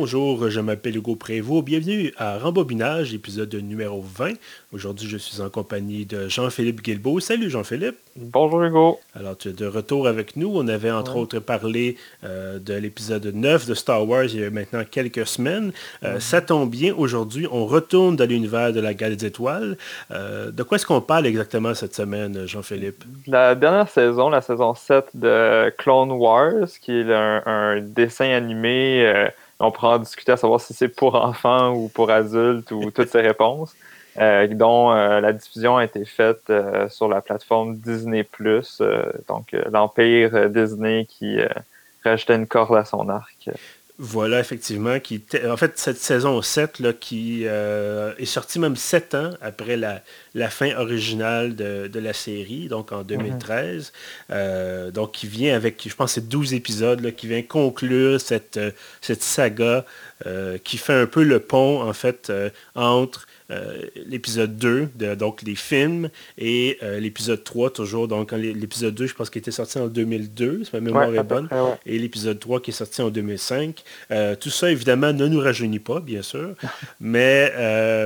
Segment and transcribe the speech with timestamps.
[0.00, 1.64] Bonjour, je m'appelle Hugo Prévost.
[1.64, 4.34] Bienvenue à Rembobinage, épisode numéro 20.
[4.72, 7.18] Aujourd'hui, je suis en compagnie de Jean-Philippe Guilbeault.
[7.18, 7.96] Salut Jean-Philippe.
[8.14, 9.00] Bonjour Hugo.
[9.16, 10.52] Alors, tu es de retour avec nous.
[10.54, 14.50] On avait entre autres parlé euh, de l'épisode 9 de Star Wars il y a
[14.50, 15.72] maintenant quelques semaines.
[16.04, 19.76] Euh, ça tombe bien, aujourd'hui, on retourne dans l'univers de la Gale des Étoiles.
[20.12, 23.02] Euh, de quoi est-ce qu'on parle exactement cette semaine, Jean-Philippe?
[23.26, 29.28] La dernière saison, la saison 7 de Clone Wars, qui est un, un dessin animé
[29.60, 33.08] on pourra en discuter à savoir si c'est pour enfants ou pour adultes ou toutes
[33.08, 33.74] ces réponses,
[34.18, 38.26] euh, dont euh, la diffusion a été faite euh, sur la plateforme Disney+,
[39.28, 41.38] donc l'empire Disney qui
[42.04, 43.50] rajoutait une corde à son arc.
[44.00, 45.00] Voilà, effectivement.
[45.00, 49.76] Qui, en fait, cette saison 7, là, qui euh, est sortie même 7 ans après
[49.76, 50.02] la,
[50.34, 53.92] la fin originale de, de, la série, donc en 2013.
[54.28, 54.36] Mhm.
[54.36, 58.56] euh, donc, qui vient avec, je pense, c'est 12 épisodes, là, qui vient conclure cette,
[58.56, 59.84] euh, cette saga,
[60.64, 65.40] qui fait un peu le pont, en fait, euh, entre euh, l'épisode 2, de, donc
[65.40, 68.06] les films, et euh, l'épisode 3, toujours.
[68.06, 71.48] Donc l'épisode 2, je pense qu'il était sorti en 2002, si ma mémoire est bonne,
[71.86, 73.82] et l'épisode 3 qui est sorti en 2005.
[74.10, 76.50] Euh, tout ça, évidemment, ne nous rajeunit pas, bien sûr.
[77.00, 77.54] Mais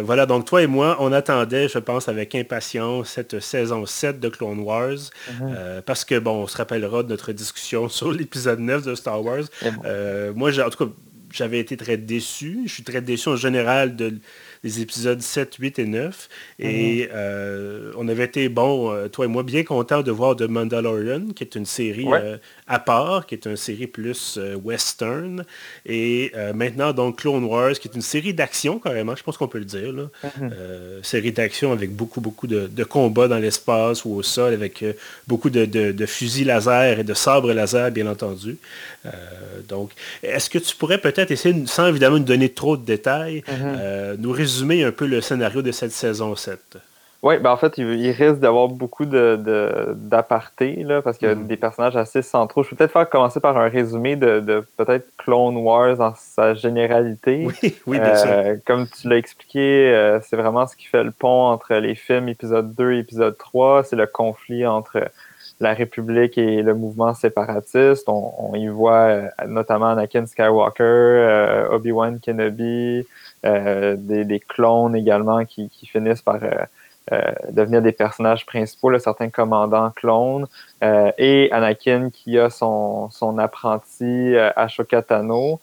[0.05, 4.29] voilà, donc toi et moi, on attendait, je pense, avec impatience cette saison 7 de
[4.29, 5.83] Clone Wars, mm-hmm.
[5.83, 9.45] parce que, bon, on se rappellera de notre discussion sur l'épisode 9 de Star Wars.
[10.37, 10.93] moi, en tout cas,
[11.37, 12.63] j'avais été très déçu.
[12.67, 14.15] Je suis très déçu en général de
[14.65, 16.29] les épisodes 7, 8 et 9.
[16.59, 17.09] Et mhm.
[17.13, 21.29] euh, on avait été, bon, euh, toi et moi, bien contents de voir The Mandalorian,
[21.35, 22.39] qui est une série euh,
[22.73, 25.45] à part, qui est une série plus western.
[25.85, 29.59] Et maintenant, donc, Clone Wars, qui est une série d'action, carrément, je pense qu'on peut
[29.59, 29.93] le dire.
[29.93, 30.05] Là.
[30.25, 30.51] Mhm.
[31.03, 34.85] série d'action avec beaucoup, beaucoup de, combats dans l'espace ou au sol, avec
[35.29, 38.57] beaucoup de, fusils laser et de sabres laser, bien entendu.
[39.69, 39.91] donc,
[40.23, 44.17] est-ce que tu pourrais peut-être essayer, sans évidemment nous donner trop de détails, mhm.
[44.19, 46.79] nous résumer un peu le scénario de cette saison 7?
[47.23, 51.47] Oui, ben en fait, il, risque d'avoir beaucoup d'apartés, de, parce qu'il y a mm.
[51.47, 52.65] des personnages assez centraux.
[52.65, 57.47] Je peux peut-être faire commencer par un résumé de, peut-être Clone Wars en sa généralité.
[57.47, 58.29] Oui, oui bien sûr.
[58.29, 61.95] Euh, comme tu l'as expliqué, euh, c'est vraiment ce qui fait le pont entre les
[61.95, 63.85] films épisode 2 et épisode 3.
[63.85, 65.09] C'est le conflit entre
[65.61, 68.09] la République et le mouvement séparatiste.
[68.09, 73.07] On, y voit euh, notamment Anakin Skywalker, Obi-Wan Kenobi,
[73.45, 76.65] euh, des, clones également qui, finissent par euh, euh,
[77.51, 80.47] devenir des personnages principaux, certains commandants clones,
[80.83, 85.61] et Anakin qui a son, son apprenti Ashoka Tano,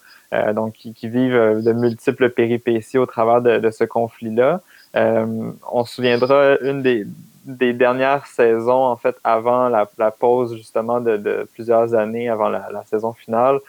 [0.53, 4.61] donc qui, vivent de multiples péripéties au travers de, ce conflit-là.
[4.93, 7.05] on se souviendra une des,
[7.45, 13.13] des dernières saisons, en fait, avant la, pause justement de, plusieurs années, avant la, saison
[13.13, 13.59] finale,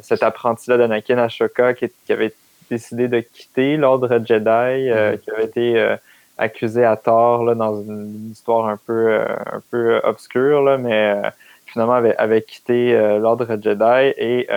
[0.00, 2.32] cet apprenti-là d'Anakin Ashoka qui, qui, avait
[2.70, 5.18] décidé de quitter l'ordre Jedi, euh, mhm.
[5.18, 5.96] qui avait été euh,
[6.40, 11.20] accusé à tort là, dans une histoire un peu, euh, un peu obscure, là, mais
[11.66, 14.12] finalement avait, avait quitté l'ordre Jedi.
[14.16, 14.48] Et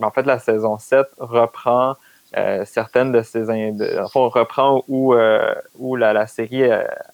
[0.00, 1.96] en fait, la saison 7 reprend
[2.64, 3.50] certaines de ces...
[4.00, 5.14] enfin, on reprend où,
[5.78, 6.64] où la, la, série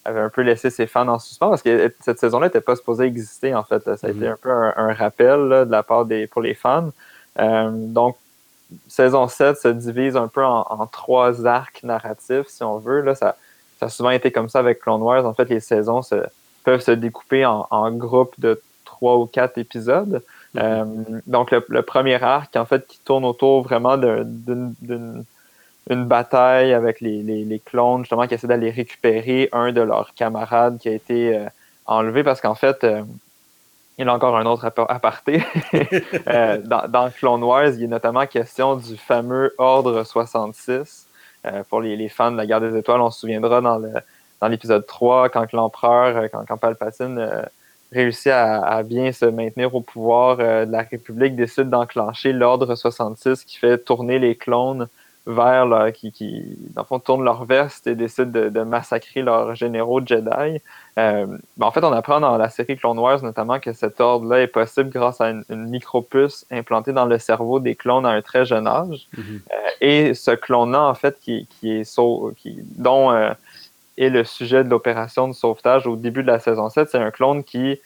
[0.04, 3.04] avait un peu laissé ses fans en suspens, parce que cette saison-là n'était pas supposée
[3.04, 3.82] exister, en fait.
[3.96, 4.32] Ça a été mhm.
[4.32, 6.90] un peu un, rappel de la part des pour les fans.
[7.38, 8.16] donc,
[8.88, 13.00] saison 7 se divise un peu en, trois arcs narratifs, si on veut.
[13.00, 13.36] Là, ça,
[13.82, 15.26] ça, a souvent été comme ça avec Clone Wars.
[15.26, 16.16] En fait, les saisons se,
[16.64, 20.22] peuvent se découper en, en groupes de trois ou quatre épisodes.
[20.54, 20.60] Mm-hmm.
[20.62, 25.24] Euh, donc, le, premier arc, en fait, qui tourne autour vraiment d'une
[25.90, 30.14] une bataille avec les, les, les, clones, justement, qui essaient d'aller récupérer un de leurs
[30.14, 31.46] camarades qui a été euh,
[31.86, 33.02] enlevé parce qu'en fait, euh,
[33.98, 35.42] il y a encore un autre aparté.
[36.64, 41.08] Dans, dans, Clone Wars, il est notamment question du fameux Ordre 66.
[41.46, 45.28] Euh, pour les, fans de la Guerre des Étoiles, on se souviendra dans, l'épisode 3,
[45.28, 47.28] quand l'empereur, euh, quand, quand, Palpatine
[47.90, 53.76] réussit à, bien se maintenir au pouvoir la République, décide d'enclencher l'Ordre 66 qui fait
[53.76, 54.88] tourner les clones
[55.26, 59.54] vers là, qui, qui dans le fond, tournent leur veste et décident de, massacrer leurs
[59.54, 60.60] généraux Jedi.
[60.98, 61.26] Euh,
[61.56, 64.48] ben, en fait, on apprend dans la série Clone Wars notamment que cet ordre-là est
[64.48, 68.66] possible grâce à une, micropuce implantée dans le cerveau des clones à un très jeune
[68.66, 69.06] âge.
[69.16, 69.40] Mm-hmm.
[69.52, 72.00] Euh, et ce clone-là, en fait, qui, qui est
[72.36, 73.30] qui, dont euh,
[73.98, 77.10] est le sujet de l'opération de sauvetage au début de la saison 7, c'est un
[77.10, 77.80] clone qui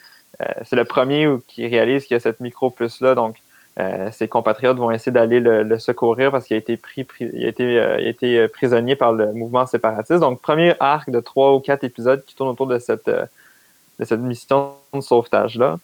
[0.65, 3.15] c'est le premier qui réalise qu'il y a cette micropuce-là.
[3.15, 3.37] Donc,
[3.79, 7.49] euh, ses compatriotes vont essayer d'aller le, secourir parce qu'il a été pris, il a
[7.49, 10.21] été, euh, été euh, prisonnier par le mouvement séparatiste.
[10.21, 14.21] Donc, premier arc de trois ou quatre épisodes qui tourne autour de cette, de cette
[14.21, 15.77] mission de sauvetage-là.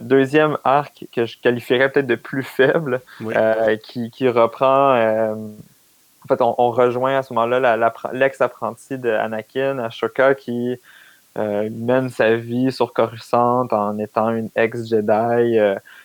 [0.00, 3.02] deuxième arc que je qualifierais peut-être de plus faible,
[3.82, 4.94] qui, qui, reprend
[6.24, 10.78] en fait, on, rejoint à ce moment-là l'ex-apprenti de Anakin, Ashoka, qui
[11.36, 15.58] mène sa vie sur Coruscant en étant une ex-Jedi,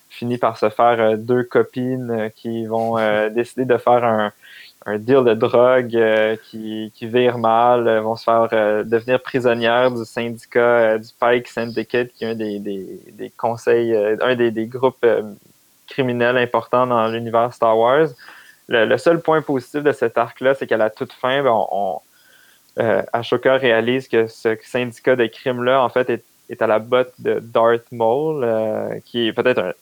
[0.09, 2.97] finit par se faire euh, deux copines qui vont
[3.29, 4.31] décider de faire un,
[4.97, 8.47] deal de drogue qui, qui vire mal, vont se faire
[8.85, 14.49] devenir prisonnières du syndicat du Pike Syndicate, qui est un des, des, conseils, un des,
[14.49, 15.05] des groupes
[15.87, 18.07] criminels importants dans l'univers Star Wars.
[18.67, 21.99] Le, seul point positif de cet arc-là, c'est qu'à la toute fin, ben, on,
[22.79, 27.39] euh, Ashoka réalise que ce syndicat de crime-là, en fait, est, à la botte de
[27.39, 29.73] Darth Maul, euh, qui est peut-être un,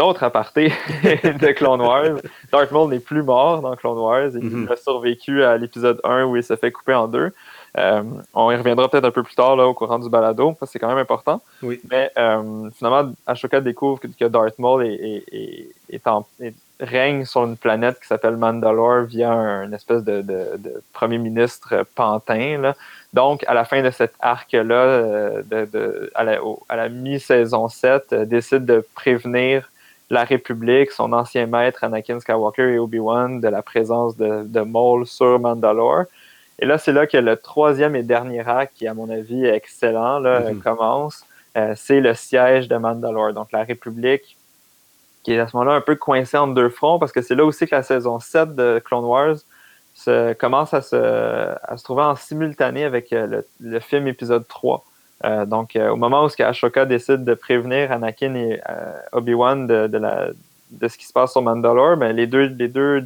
[0.00, 0.68] autre aparté
[1.02, 2.18] de Clone Wars.
[2.52, 4.30] Darth Maul n'est plus mort dans Clone Wars.
[4.34, 4.72] Il mm-hmm.
[4.72, 7.32] a survécu à l'épisode 1 où il se fait couper en deux.
[7.76, 8.02] Euh,
[8.34, 10.72] on y reviendra peut-être un peu plus tard là, au courant du balado, parce que
[10.74, 11.42] c'est quand même important.
[11.90, 12.12] Mais
[12.76, 15.24] finalement, Ashoka découvre que, Darth Maul est,
[15.90, 16.24] est, en,
[16.80, 20.24] règne sur une planète qui s'appelle Mandalore via un, espèce de,
[20.92, 22.72] premier ministre pantin.
[23.12, 26.24] Donc, à la fin de cet arc-là, euh, de, à
[26.76, 29.70] la, mi-saison 7, euh, décide de prévenir
[30.10, 35.06] la République, son ancien maître Anakin Skywalker et Obi-Wan de la présence de, de Maul
[35.06, 36.04] sur Mandalore.
[36.58, 39.56] Et là, c'est là que le troisième et dernier acte, qui à mon avis est
[39.56, 40.60] excellent, là, mm-hmm.
[40.60, 41.24] commence.
[41.56, 43.32] Euh, c'est le siège de Mandalore.
[43.32, 44.36] Donc, la République
[45.24, 47.44] qui est à ce moment-là un peu coincé entre deux fronts, parce que c'est là
[47.44, 49.36] aussi que la saison 7 de Clone Wars
[49.94, 54.84] se, commence à se, à se trouver en simultané avec euh, le, film épisode 3.
[55.24, 58.60] Euh, donc, euh, au moment où Ashoka décide de prévenir Anakin et
[59.12, 62.48] Obi-Wan de, ce qui se passe sur Mandalore, ben, les, deux,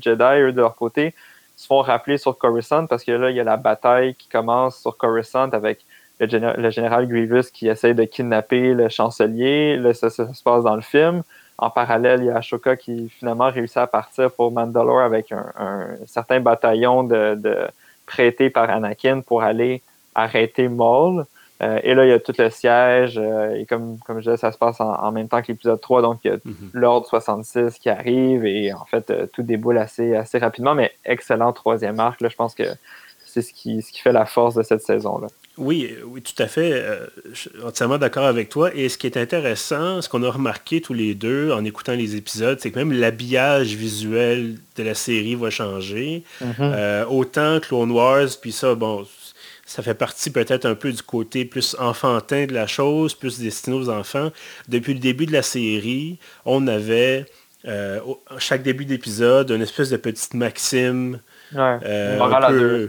[0.01, 1.15] Jedi, eux, de leur côté,
[1.57, 4.81] se font rappeler sur Coruscant parce que là, il y a la bataille qui commence
[4.81, 5.85] sur Coruscant avec
[6.21, 9.77] le, général Grievous qui essaie de kidnapper le chancelier.
[9.77, 11.23] Là, ça, se passe dans le film
[11.61, 15.97] en parallèle, il y a Ashoka qui finalement réussit à partir pour Mandalore avec un,
[16.07, 17.67] certain bataillon de
[18.07, 19.83] prêté par Anakin pour aller
[20.15, 21.25] arrêter Maul.
[21.61, 23.19] Euh, et là, il y a tout le siège.
[23.19, 26.03] Euh, et comme, comme je disais, ça se passe en, même temps que l'épisode 3.
[26.03, 26.71] Donc, il y a mhm.
[26.73, 28.45] l'ordre 66 qui arrive.
[28.47, 30.75] Et en fait, euh, tout déboule assez, assez rapidement.
[30.75, 32.21] Mais excellent troisième arc.
[32.21, 32.65] Là, je pense que
[33.25, 35.27] c'est ce qui, ce qui fait la force de cette saison-là.
[35.59, 36.85] Oui, oui, tout à fait.
[37.33, 38.71] Je suis entièrement d'accord avec toi.
[38.75, 42.15] Et ce qui est intéressant, ce qu'on a remarqué tous les deux en écoutant les
[42.15, 46.23] épisodes, c'est que même l'habillage visuel de la série va changer.
[46.61, 49.05] Euh, autant Clone Wars, puis ça, bon,
[49.69, 53.77] ça fait partie peut-être un peu du côté plus enfantin de la chose, plus destiné
[53.77, 54.33] aux enfants.
[54.67, 57.27] Depuis le début de la série, on avait
[57.67, 58.01] euh,
[58.39, 61.21] chaque début d'épisode une espèce de petite maxime.
[61.55, 62.89] Ouais,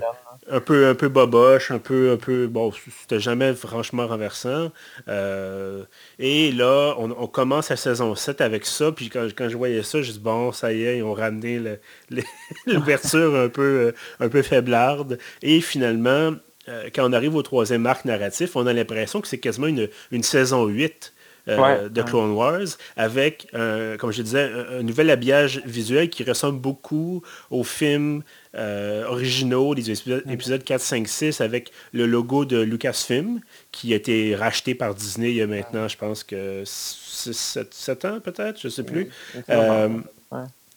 [0.52, 2.72] un peu, un peu boboche, un peu, un peu, bon,
[3.02, 4.72] c'était jamais franchement renversant.
[5.10, 5.84] Euh,
[6.18, 10.14] et là, on, commence la saison 7 avec ça, puis quand, je voyais ça, je
[10.14, 11.62] dis, bon, ça y est, ils ont ramené
[12.66, 15.20] l'ouverture un peu, euh, un peu faiblarde.
[15.44, 16.31] Et finalement,
[16.69, 19.89] euh, quand on arrive au troisième arc narratif, on a l'impression que c'est quasiment une,
[20.12, 21.13] une saison 8
[21.48, 27.24] euh, de Clone Wars, avec, comme je disais, un, nouvel habillage visuel qui ressemble beaucoup
[27.50, 28.21] aux films
[28.56, 34.36] euh, originaux, les épisodes, 4, 5, 6, avec le logo de Lucasfilm, qui a été
[34.36, 38.71] racheté par Disney il y a maintenant, je pense que 7, ans peut-être, je ne
[38.71, 39.09] sais plus.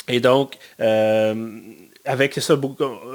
[0.08, 0.56] Et donc,
[2.04, 2.58] avec ça,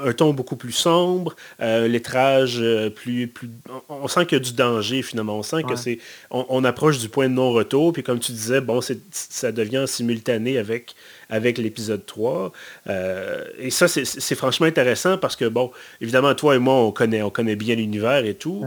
[0.04, 3.50] un ton beaucoup plus sombre, euh, lettrage euh, plus, plus...
[3.88, 5.38] On sent qu'il y a du danger finalement.
[5.38, 5.98] On sent que c'est...
[6.30, 7.92] On, approche du point de non-retour.
[7.92, 8.80] Puis comme tu disais, bon,
[9.10, 10.94] ça devient simultané avec,
[11.28, 12.52] avec l'épisode 3.
[12.88, 17.22] Euh, et ça, c'est franchement intéressant parce que, bon, évidemment, toi et moi, on connaît,
[17.22, 18.64] on connaît bien l'univers et tout.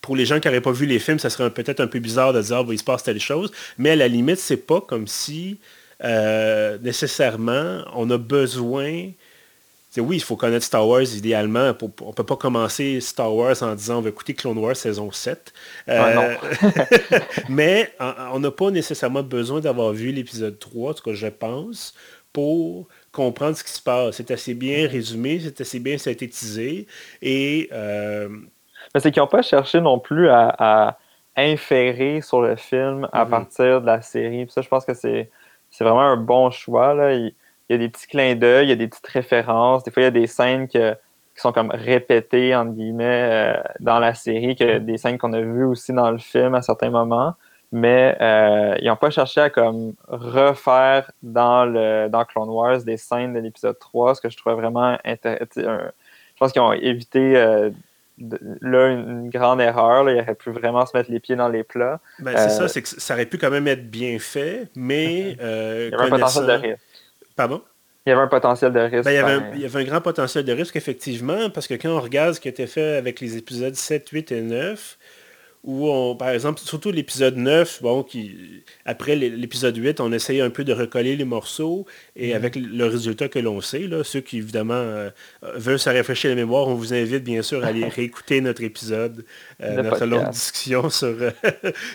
[0.00, 2.32] pour les gens qui n'auraient pas vu les films, ça serait peut-être un peu bizarre
[2.32, 3.50] de dire, oh, il se passe telle chose.
[3.78, 5.58] Mais à la limite, c'est pas comme si
[6.04, 9.10] euh, nécessairement, on a besoin...
[9.98, 11.74] Oui, il faut connaître Star Wars idéalement.
[12.00, 15.12] on ne peut pas commencer Star Wars en disant on va écouter Clone Wars saison
[15.12, 15.52] 7.
[15.90, 16.34] Euh,
[17.50, 21.92] mais on n'a pas nécessairement besoin d'avoir vu l'épisode 3, en tout cas je pense,
[22.32, 24.16] pour comprendre ce qui se passe.
[24.16, 26.86] C'est assez bien résumé, c'est assez bien synthétisé.
[27.20, 28.30] Et euh,
[28.96, 30.98] c'est qu'ils n'ont pas cherché non plus à,
[31.34, 33.28] inférer sur le film à mm-hmm.
[33.30, 34.46] partir de la série.
[34.50, 35.30] ça, je pense que c'est
[35.72, 36.94] c'est vraiment un bon choix.
[36.94, 37.14] Là.
[37.14, 37.34] Il,
[37.70, 39.82] y a des petits clins d'œil, il y a des petites références.
[39.82, 40.78] Des fois, il y a des scènes qui
[41.34, 45.64] sont comme répétées, entre guillemets, euh, dans la série, que des scènes qu'on a vues
[45.64, 47.34] aussi dans le film à certains moments.
[47.72, 52.98] Mais euh, ils n'ont pas cherché à comme refaire dans le dans Clone Wars des
[52.98, 55.46] scènes de l'épisode 3, ce que je trouvais vraiment intéressant.
[55.56, 57.70] Je pense qu'ils ont évité euh,
[58.18, 60.08] là une, grande erreur.
[60.10, 62.00] Il aurait pu vraiment se mettre les pieds dans les plats.
[62.18, 65.32] Ben, c'est ça, c'est que ça aurait pu quand même être bien fait, mais.
[65.40, 66.80] il y avait un potentiel de risque.
[67.36, 67.62] Pardon?
[68.04, 69.04] Il y avait un potentiel de risque.
[69.04, 71.68] Ben, il, y avait un, il, y avait un, grand potentiel de risque, effectivement, parce
[71.68, 74.40] que quand on regarde ce qui a été fait avec les épisodes 7, 8 et
[74.40, 74.98] 9,
[75.64, 80.50] où on, par exemple, surtout l'épisode 9, bon, qui, après l'épisode 8, on essayait un
[80.50, 82.34] peu de recoller les morceaux, et mm-hmm.
[82.34, 85.10] avec le résultat que l'on sait, là, ceux qui, évidemment, euh,
[85.54, 89.24] veulent se rafraîchir la mémoire, on vous invite, bien sûr, à aller réécouter notre épisode,
[89.62, 91.30] euh, notre longue discussion sur, euh,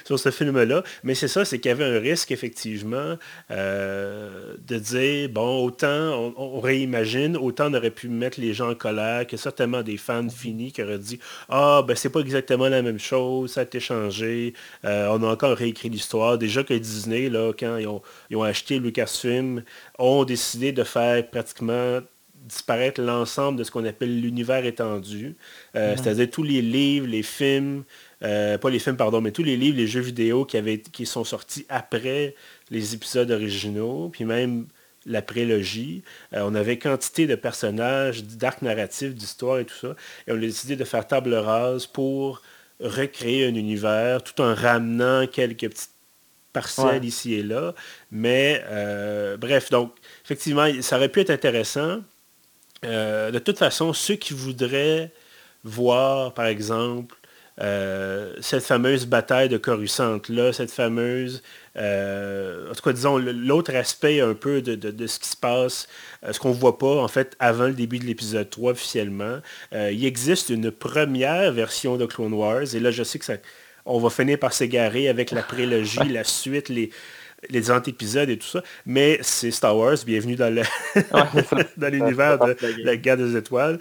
[0.06, 0.84] sur ce film-là.
[1.04, 3.18] Mais c'est ça, c'est qu'il y avait un risque, effectivement,
[3.50, 9.28] de dire, bon, autant on, réimagine, autant on aurait pu mettre les gens en colère,
[9.28, 11.20] que certainement des fans finis qui auraient dit,
[11.50, 14.54] ah, ben c'est pas exactement la même chose, ça a été changé.
[14.86, 16.38] Euh, on a encore réécrit l'histoire.
[16.38, 19.64] Déjà que Disney, là, quand ils ont, acheté Lucasfilm,
[19.98, 22.00] ont décidé de faire pratiquement
[22.36, 25.36] disparaître l'ensemble de ce qu'on appelle l'univers étendu.
[25.76, 25.96] Euh.
[25.98, 27.84] C'est-à-dire tous les livres, les films,
[28.24, 31.08] euh, pas les films, pardon, mais tous les livres, les jeux vidéo qui, avaient, qui
[31.08, 32.36] sont sortis après
[32.70, 34.68] les épisodes originaux, puis même
[35.08, 36.04] la prélogie.
[36.34, 39.96] on avait quantité de personnages, d'arcs narratifs, d'histoires et tout ça.
[40.28, 42.44] Et on a décidé de faire table rase pour
[42.80, 45.92] recréer un univers tout en ramenant quelques petites
[46.54, 47.74] parcelles ici et là.
[48.12, 49.94] Mais euh, bref, donc
[50.26, 52.02] effectivement, ça aurait pu être intéressant.
[52.86, 55.12] Euh, de toute façon, ceux qui voudraient
[55.64, 57.16] voir, par exemple,
[57.60, 61.42] euh, cette fameuse bataille de Coruscant-là, cette fameuse
[61.78, 65.88] en tout cas, disons, l'autre aspect un peu de, ce qui se passe,
[66.24, 69.40] euh, ce qu'on ne voit pas, en fait, avant le début de l'épisode 3 officiellement,
[69.74, 73.36] euh, il existe une première version de Clone Wars, et là, je sais que ça,
[73.86, 76.90] on va finir par s'égarer avec la prélogie, la suite, les,
[77.50, 80.54] les antépisodes et tout ça, mais c'est Star Wars, bienvenue dans
[81.92, 83.78] l'univers de la guerre des étoiles.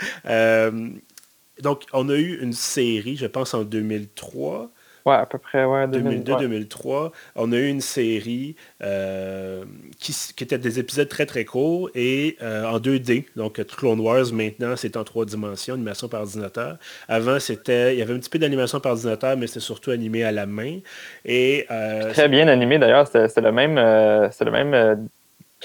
[1.60, 4.70] donc, on a eu une série, je pense, en 2003,
[5.06, 5.86] Ouais, à peu près, ouais.
[5.86, 7.12] 2002-2003.
[7.36, 9.64] On a eu une série euh,
[10.00, 13.26] qui, était des épisodes très très courts et euh, en 2D.
[13.36, 16.78] Donc Clone Wars maintenant c'est en trois dimensions, animation par ordinateur.
[17.06, 20.24] Avant c'était, il y avait un petit peu d'animation par ordinateur, mais c'était surtout animé
[20.24, 20.80] à la main.
[21.24, 23.76] Et, euh, très bien animé d'ailleurs, c'était le même,
[24.32, 25.08] c'est le même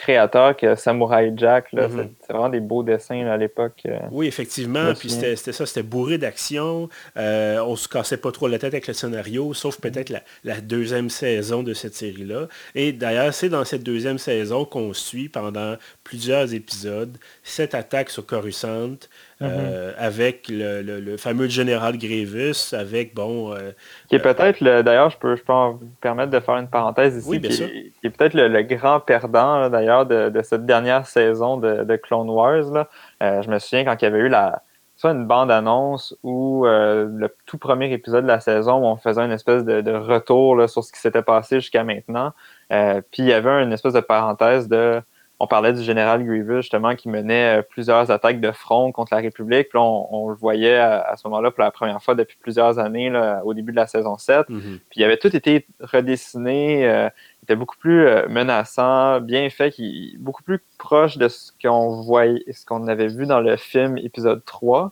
[0.01, 1.71] créateur que Samurai Jack.
[1.73, 2.09] Mhm.
[2.21, 3.83] C'est vraiment des beaux dessins à l'époque.
[3.85, 4.93] Euh, oui, effectivement.
[4.95, 6.89] Puis c'était ça, c'était bourré d'action.
[7.17, 9.91] Euh, on se cassait pas trop la tête avec le scénario, sauf mhm.
[9.91, 10.11] peut-être
[10.43, 12.47] la, deuxième saison de cette série-là.
[12.73, 18.25] Et d'ailleurs, c'est dans cette deuxième saison qu'on suit pendant plusieurs épisodes cette attaque sur
[18.25, 18.97] Coruscant.
[19.41, 19.93] Euh, mhm.
[19.97, 23.53] avec le, fameux général Grievous, avec, bon...
[23.53, 23.71] Euh,
[24.07, 27.29] qui est peut-être, d'ailleurs, je peux, je peux me permettre de faire une parenthèse ici,
[27.29, 27.63] oui, qui,
[28.03, 32.87] est peut-être le, grand perdant, d'ailleurs, de, cette dernière saison de, Clone Wars.
[33.23, 34.61] Euh, je me souviens quand il y avait eu la
[34.95, 39.31] soit une bande-annonce ou le tout premier épisode de la saison où on faisait une
[39.31, 42.33] espèce de, retour sur ce qui s'était passé jusqu'à maintenant.
[42.69, 45.01] puis il y avait une espèce de parenthèse de
[45.41, 49.21] on parlait du général Grievous, justement, qui menait euh, plusieurs attaques de front contre la
[49.21, 49.69] République.
[49.69, 53.11] Puis là, on, le voyait à, ce moment-là pour la première fois depuis plusieurs années,
[53.43, 54.49] au début de la saison 7.
[54.49, 54.61] Mm-hmm.
[54.61, 56.87] Puis il avait tout été redessiné.
[56.87, 57.09] Euh,
[57.41, 62.01] il était beaucoup plus euh, menaçant, bien fait, qui, beaucoup plus proche de ce qu'on
[62.01, 64.91] voyait, ce qu'on avait vu dans le film épisode 3.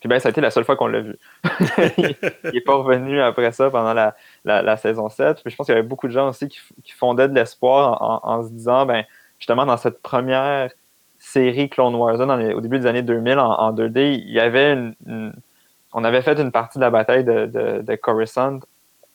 [0.00, 1.18] Puis ben, ça a été la seule fois qu'on l'a vu.
[1.98, 2.14] il
[2.52, 3.94] n'est pas revenu après ça pendant
[4.44, 5.42] la, saison 7.
[5.42, 8.44] Puis je pense qu'il y avait beaucoup de gens aussi qui, fondaient de l'espoir en,
[8.44, 9.04] se disant, ben,
[9.38, 10.70] justement, dans cette première
[11.18, 15.32] série Clone Wars, au début des années 2000, en, 2D, il y avait une,
[15.92, 17.46] on avait fait une partie de la bataille de,
[17.82, 18.60] de, Coruscant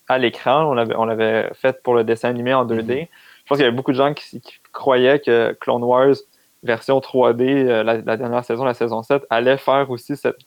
[0.10, 0.66] à l'écran.
[0.66, 2.84] On l'avait fait pour le dessin animé en 2D.
[2.84, 3.08] Mm-hmm.
[3.08, 4.42] Je pense qu'il y avait beaucoup de gens qui,
[4.74, 6.16] croyaient que Clone Wars
[6.64, 10.38] version 3D, euh, la, la, dernière saison, la saison 7, allait faire aussi cette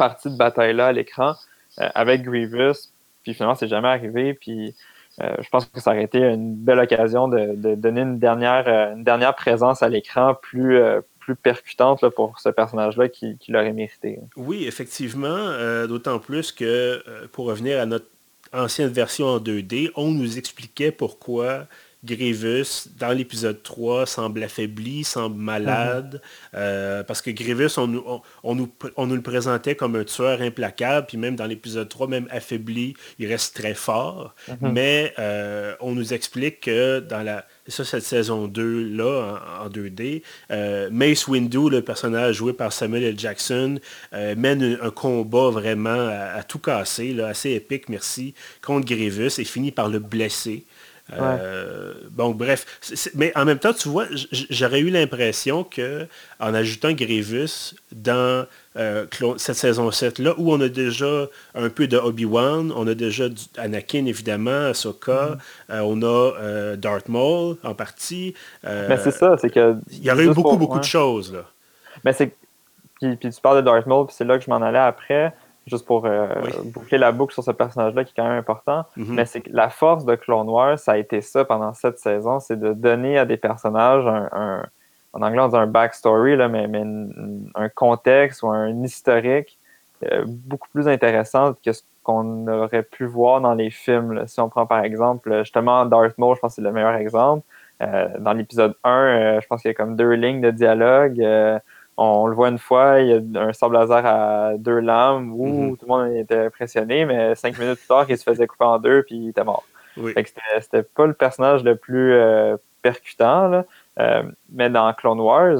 [0.00, 1.34] partie de bataille-là à l'écran
[1.78, 2.88] euh, avec Grievous.
[3.22, 4.32] Puis finalement, c'est jamais arrivé.
[4.32, 4.74] Puis
[5.20, 8.94] euh, je pense que ça aurait été une belle occasion de, donner une dernière, euh,
[8.94, 10.80] une dernière présence à l'écran plus,
[11.18, 14.20] plus percutante pour ce personnage-là qui, qui l'aurait mérité.
[14.36, 15.52] Oui, effectivement.
[15.86, 18.06] D'autant plus que, pour revenir à notre
[18.54, 21.66] ancienne version en 2D, on nous expliquait pourquoi
[22.02, 26.22] Grievous, dans l'épisode 3, semble affaibli, semble malade,
[26.54, 28.02] euh, parce que Grievous, on, nous,
[28.42, 28.54] on,
[29.06, 33.26] nous, le présentait comme un tueur implacable, puis même dans l'épisode 3, même affaibli, il
[33.26, 34.34] reste très fort.
[34.48, 34.72] Mhm.
[34.72, 40.22] Mais euh, on nous explique que dans la, ça, cette saison 2, là, en, 2D,
[40.50, 43.18] euh, Mace Windu, le personnage joué par Samuel L.
[43.18, 43.78] Jackson,
[44.12, 49.70] mène un, combat vraiment à, tout casser, là, assez épique, merci, contre Grievous, et finit
[49.70, 50.64] par le blesser.
[52.10, 52.80] Bon, bref.
[53.14, 54.06] mais en même temps, tu vois,
[54.50, 56.06] j'aurais eu l'impression que
[56.38, 58.46] en ajoutant Grievous dans
[59.36, 63.24] cette saison 7-là, où on a déjà un peu de Obi-Wan, on a déjà
[63.56, 65.38] Anakin, évidemment, Ahsoka,
[65.68, 65.80] mm-hmm.
[65.82, 68.34] on a Darth Maul en partie.
[68.64, 69.76] mais c'est ça, c'est que...
[69.90, 71.44] Il y aurait eu beaucoup, beaucoup de choses, là.
[72.04, 72.32] Mais c'est
[73.00, 75.32] puis, puis, tu parles de Darth Maul, puis c'est là que je m'en allais après,
[75.66, 76.28] juste pour euh,
[76.64, 78.84] boucler la boucle sur ce personnage-là qui est quand même important.
[78.96, 79.12] Mm-hmm.
[79.12, 82.40] Mais c'est que la force de Clone Wars, ça a été ça pendant cette saison,
[82.40, 84.64] c'est de donner à des personnages un,
[85.12, 86.82] en anglais on dit un backstory, là, mais, mais
[87.54, 89.58] un contexte ou un historique
[90.10, 94.26] euh, beaucoup plus intéressant que ce qu'on aurait pu voir dans les films.
[94.26, 97.44] Si on prend par exemple justement Darth Maul, je pense que c'est le meilleur exemple.
[97.82, 101.20] Euh, dans l'épisode 1, je pense qu'il y a comme deux lignes de dialogue
[102.02, 105.46] on le voit une fois, il y a un sable laser à deux lames où
[105.46, 105.76] mhm.
[105.76, 108.78] tout le monde était impressionné, mais cinq minutes plus tard, il se faisait couper en
[108.78, 109.64] deux puis il était mort.
[110.60, 113.64] C'était pas le personnage le plus euh, percutant.
[113.98, 115.58] Euh, mais dans Clone Wars,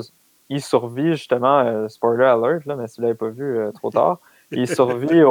[0.49, 4.19] il survit justement, euh, spoiler alert, là, mais si vous l'avez pas vu trop tard,
[4.51, 5.23] il survit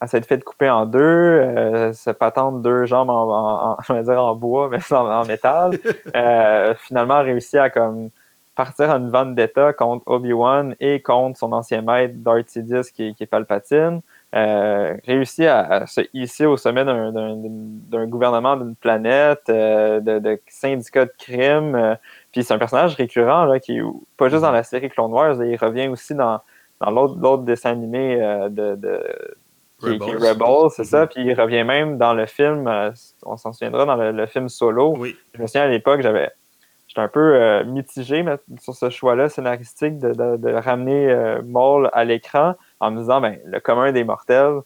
[0.00, 4.68] à cette fait de couper en deux, se patente deux jambes en, dire en bois,
[4.68, 5.78] mais en, en métal.
[6.78, 8.10] finalement, réussi à comme
[8.54, 13.22] partir à une vendetta contre Obi-Wan et contre son ancien maître Darth Sidious qui, qui
[13.22, 14.02] est Palpatine.
[14.34, 21.04] Euh, réussit à, se hisser au sommet d'un gouvernement d'une planète, euh, de, de syndicats
[21.04, 21.74] de crime.
[21.74, 21.94] Euh,
[22.30, 23.80] puis c'est un personnage récurrent là, qui
[24.16, 26.40] pas juste dans la série Clone Wars, il revient aussi dans,
[26.80, 28.16] dans l'autre dessin animé
[28.50, 29.00] de, de
[29.80, 31.04] qui, Rebels, c'est ça.
[31.04, 31.08] Mm-hmm.
[31.08, 32.70] Puis il revient même dans le film,
[33.26, 34.94] on s'en souviendra dans le, le, film Solo.
[34.96, 35.14] Oui.
[35.34, 36.30] Je me souviens à l'époque, j'avais
[36.92, 38.22] j'étais un peu euh, mitigé
[38.60, 43.60] sur ce choix-là scénaristique de, ramener euh, Maul à l'écran en me disant ben, le
[43.60, 44.60] commun des mortels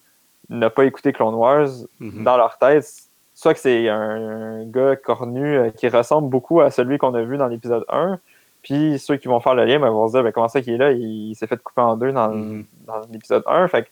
[0.49, 1.68] n'a pas écouté Clone Wars
[2.00, 2.25] mm-hmm.
[2.25, 2.85] dans leur tête.
[3.33, 7.37] Soit que c'est un, gars cornu euh, qui ressemble beaucoup à celui qu'on a vu
[7.37, 8.18] dans l'épisode 1.
[8.64, 10.73] Puis ceux qui vont faire le lien ben, vont se dire ben, comment ça qu'il
[10.73, 12.64] est là, il, s'est fait couper en deux dans, mm-hmm.
[13.12, 13.68] l'épisode 1.
[13.68, 13.87] Fait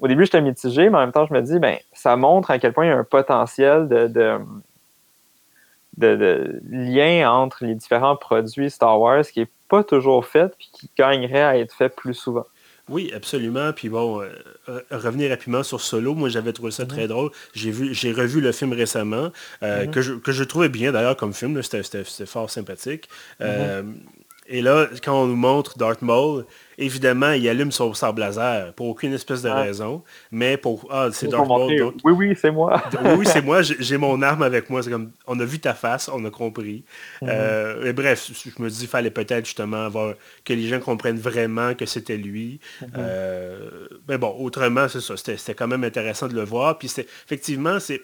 [0.00, 2.58] au début, j'étais mitigé, mais en même temps, je me dis ben ça montre à
[2.58, 4.38] quel point il y a un potentiel de de,
[5.98, 11.42] lien entre les différents produits Star Wars qui n'est pas toujours fait puis qui gagnerait
[11.42, 12.46] à être fait plus souvent.
[12.88, 13.72] Oui, absolument.
[13.72, 14.28] Puis bon, euh,
[14.68, 17.08] euh, revenir rapidement sur Solo, moi j'avais trouvé ça très mhm.
[17.08, 17.30] drôle.
[17.54, 19.30] J'ai vu, j'ai revu le film récemment,
[19.62, 19.90] euh, mhm.
[19.90, 23.08] que, je, que, je, trouvais bien d'ailleurs comme film, c'était, fort sympathique.
[23.40, 23.94] Mhm.
[24.46, 26.44] Et là, quand on nous montre Darth Maul,
[26.76, 31.28] évidemment, il allume son sable laser pour aucune espèce de raison, mais pour ah c'est
[31.28, 32.82] Darth Maul donc oui oui c'est moi.
[33.16, 34.82] oui c'est moi, j'ai mon arme avec moi.
[34.82, 36.84] C'est comme on a vu ta face, on a compris.
[37.22, 37.28] Mhm.
[37.30, 41.18] euh, et bref, je me dis il fallait peut-être justement avoir que les gens comprennent
[41.18, 42.60] vraiment que c'était lui.
[42.82, 42.88] Mhm.
[42.98, 46.78] euh, mais bon, autrement c'est ça, c'était quand même intéressant de le voir.
[46.78, 48.02] Puis c'est effectivement c'est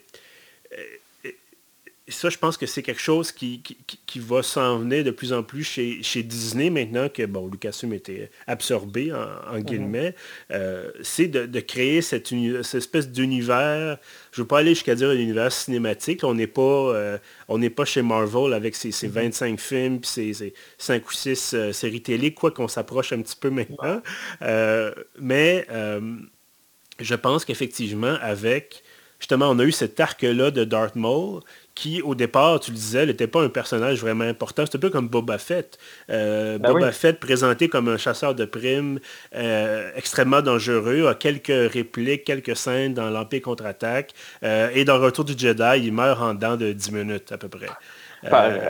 [2.11, 5.43] ça, je pense que c'est quelque chose qui, qui, va s'en venir de plus en
[5.43, 9.63] plus chez, chez, Disney maintenant que bon, Lucasfilm était absorbé en, mhm.
[9.63, 10.15] guillemets.
[10.51, 12.33] Euh, c'est de, créer cette,
[12.75, 13.99] espèce d'univers.
[14.33, 16.25] Je ne veux pas aller jusqu'à dire un univers cinématique.
[16.25, 17.19] On n'est pas, euh,
[17.77, 19.59] pas chez Marvel avec ses, 25 mhm.
[19.59, 23.51] films puis ses, 5 ou 6 euh, séries télé, quoi qu'on s'approche un petit peu
[23.51, 24.03] maintenant.
[25.19, 25.67] mais
[27.01, 28.83] je pense qu'effectivement, avec
[29.21, 31.43] justement, on a eu cet arc-là de Darth Maul
[31.81, 34.67] qui, au départ, tu le disais, n'était pas un personnage vraiment important.
[34.67, 35.79] C'était un peu comme Boba Fett.
[36.11, 38.99] Euh, ben Boba Fett présenté comme un chasseur de primes
[39.35, 44.13] euh, extrêmement dangereux, a quelques répliques, quelques scènes dans l'Empire contre-attaque.
[44.43, 47.49] Euh, et dans Retour du Jedi, il meurt en dedans de 10 minutes à peu
[47.49, 47.69] près.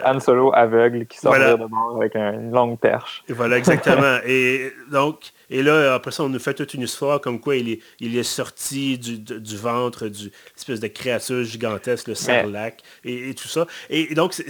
[0.05, 3.25] Han Solo aveugle qui sort de mort avec une longue perche.
[3.29, 4.19] voilà, exactement.
[4.25, 7.69] et donc, et là, après ça, on nous fait toute une histoire comme quoi il
[7.69, 13.35] est, il est sorti du, du ventre d'une espèce de créature gigantesque, le sarlac, et,
[13.35, 13.67] tout ça.
[13.91, 14.41] Et, donc,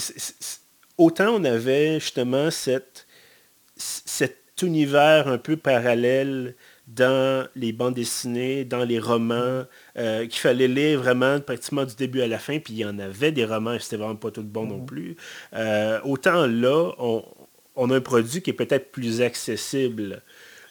[0.99, 3.07] autant on avait justement cette,
[3.77, 6.55] cet univers un peu parallèle
[6.87, 9.65] dans les bandes dessinées, dans les romans,
[9.97, 12.99] euh, qu'il fallait lire vraiment pratiquement du début à la fin, puis il y en
[12.99, 14.87] avait des romans, et c'était vraiment pas tout bon non mm-hmm.
[14.87, 15.17] plus.
[15.55, 17.25] Euh, autant là, on,
[17.77, 20.23] on, a un produit qui est peut-être plus accessible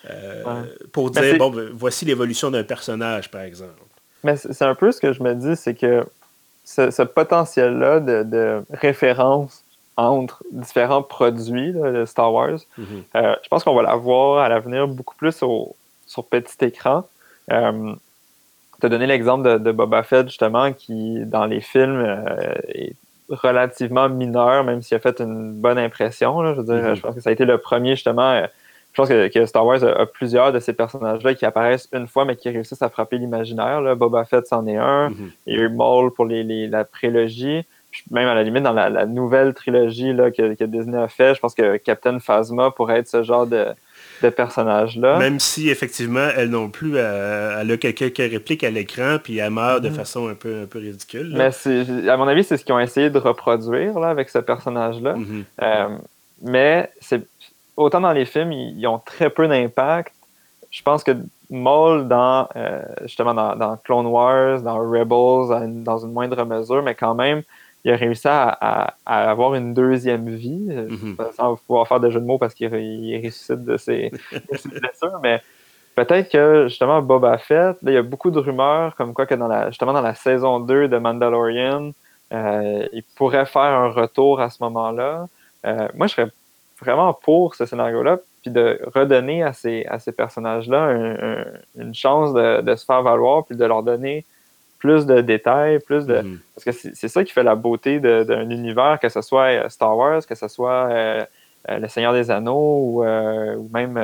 [0.10, 3.74] euh, pour dire, bon, ben, voici l'évolution d'un personnage, par exemple.
[4.24, 6.06] Mais c'est un peu ce que je me dis, c'est que
[6.66, 9.64] ce, potentiel-là de, référence
[9.98, 13.04] entre différents produits de Star Wars, mhm.
[13.16, 17.08] euh, je pense qu'on va l'avoir à l'avenir beaucoup plus sur petit écran.
[17.52, 17.94] Euh,
[18.80, 22.24] tu as donné l'exemple de, Boba Fett, justement, qui, dans les films,
[22.70, 22.96] est
[23.30, 26.56] relativement mineur, même s'il a fait une bonne impression.
[26.56, 26.96] Je veux dire, mhm.
[26.96, 28.48] je pense que ça a été le premier, justement,
[28.94, 32.36] je pense que, Star Wars a, plusieurs de ces personnages-là qui apparaissent une fois, mais
[32.36, 33.96] qui réussissent à frapper l'imaginaire.
[33.96, 35.12] Boba Fett, c'en est un.
[35.46, 37.64] Il y a eu Maul pour les, la prélogie.
[38.12, 41.40] même à la limite dans la, nouvelle trilogie là, que, que, Disney a fait, je
[41.40, 43.68] pense que Captain Phasma pourrait être ce genre de,
[44.22, 45.18] de personnage-là.
[45.18, 49.52] Même si effectivement, elle non plus, elle, a quelqu'un qui réplique à l'écran, puis elle
[49.52, 49.94] meurt de mm-hmm.
[49.94, 51.34] façon un peu, un peu ridicule.
[51.36, 55.14] Mais à mon avis, c'est ce qu'ils ont essayé de reproduire là, avec ce personnage-là.
[55.14, 55.44] Mm-hmm.
[55.62, 55.98] Euh,
[56.42, 57.22] mais c'est
[57.80, 60.14] autant dans les films, ils, ont très peu d'impact.
[60.70, 61.12] Je pense que
[61.50, 67.16] Maul dans euh, justement dans, Clone Wars, dans Rebels, dans une moindre mesure, mais quand
[67.16, 67.42] même,
[67.84, 71.34] il a réussi à, avoir une deuxième vie, euh, mm-hmm.
[71.34, 74.12] sans pouvoir faire de jeu de mots parce qu'il ressuscite de ses,
[74.66, 75.42] blessures, mais
[75.96, 79.48] peut-être que justement Boba Fett, il y a beaucoup de rumeurs comme quoi que dans
[79.48, 81.94] la, justement dans la saison 2 de Mandalorian,
[82.32, 85.28] euh, il pourrait faire un retour à ce moment-là.
[85.66, 86.32] Euh, moi, je serais
[86.80, 90.92] vraiment pour ce scénario-là, puis de redonner à ces, à ces personnages-là
[91.78, 94.26] une chance de, de, se faire valoir, puis de leur donner
[94.80, 96.22] plus de détails, plus de.
[96.22, 96.40] Mhm.
[96.56, 99.96] Parce que c'est ça qui fait la beauté d'un univers, que ce soit euh, Star
[99.96, 101.26] Wars, que ce soit euh,
[101.70, 103.04] euh, Le Seigneur des Anneaux ou,
[103.74, 104.00] même.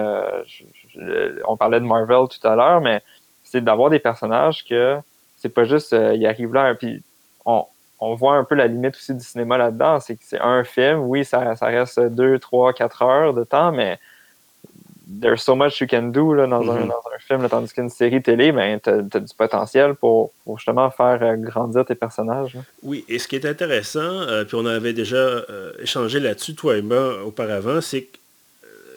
[1.48, 3.02] on parlait de Marvel tout à l'heure, mais
[3.44, 4.98] c'est d'avoir des personnages que
[5.38, 7.02] c'est pas juste ils arrivent là, puis
[7.46, 7.66] on,
[8.00, 10.00] on, voit un peu la limite aussi du cinéma là-dedans.
[10.00, 13.72] C'est que c'est un film, oui, ça, ça reste deux, trois, quatre heures de temps,
[13.72, 14.00] mais
[15.08, 16.88] there's so much you can do là, dans, un, mm-hmm.
[16.88, 20.90] dans, un, film, tandis qu'une série télé, ben, tu as, du potentiel pour, pour justement
[20.90, 22.58] faire euh, grandir tes personnages.
[22.84, 26.78] Oui, et ce qui est intéressant, euh, puis on avait déjà euh, échangé là-dessus, toi
[26.78, 28.18] et moi, auparavant, c'est que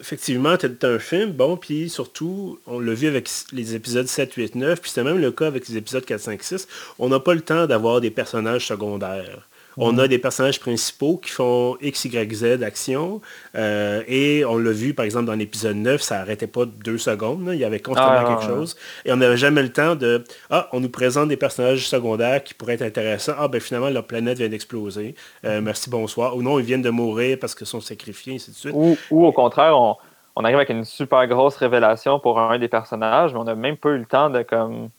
[0.00, 4.54] effectivement, tu un film, bon, puis surtout, on l'a vu avec les épisodes 7, 8,
[4.54, 7.34] 9, puis c'est même le cas avec les épisodes 4, 5, 6, on n'a pas
[7.34, 9.47] le temps d'avoir des personnages secondaires.
[9.80, 13.20] On a des personnages principaux qui font X, Y, Z action.
[13.54, 17.48] Euh, et on l'a vu, par exemple, dans l'épisode 9, ça n'arrêtait pas deux secondes.
[17.52, 18.76] Il y avait constamment ah, quelque chose.
[19.04, 22.54] Et on n'avait jamais le temps de Ah, on nous présente des personnages secondaires qui
[22.54, 23.34] pourraient être intéressants.
[23.38, 25.14] Ah, ben finalement, leur planète vient d'exploser.
[25.44, 26.36] Euh, merci, bonsoir.
[26.36, 28.74] Ou non, ils viennent de mourir parce qu'ils sont sacrifiés, ainsi de suite.
[28.74, 29.96] Ou, au contraire, on,
[30.44, 33.90] arrive avec une super grosse révélation pour un des personnages, mais on n'a même pas
[33.90, 34.90] eu le temps de comme.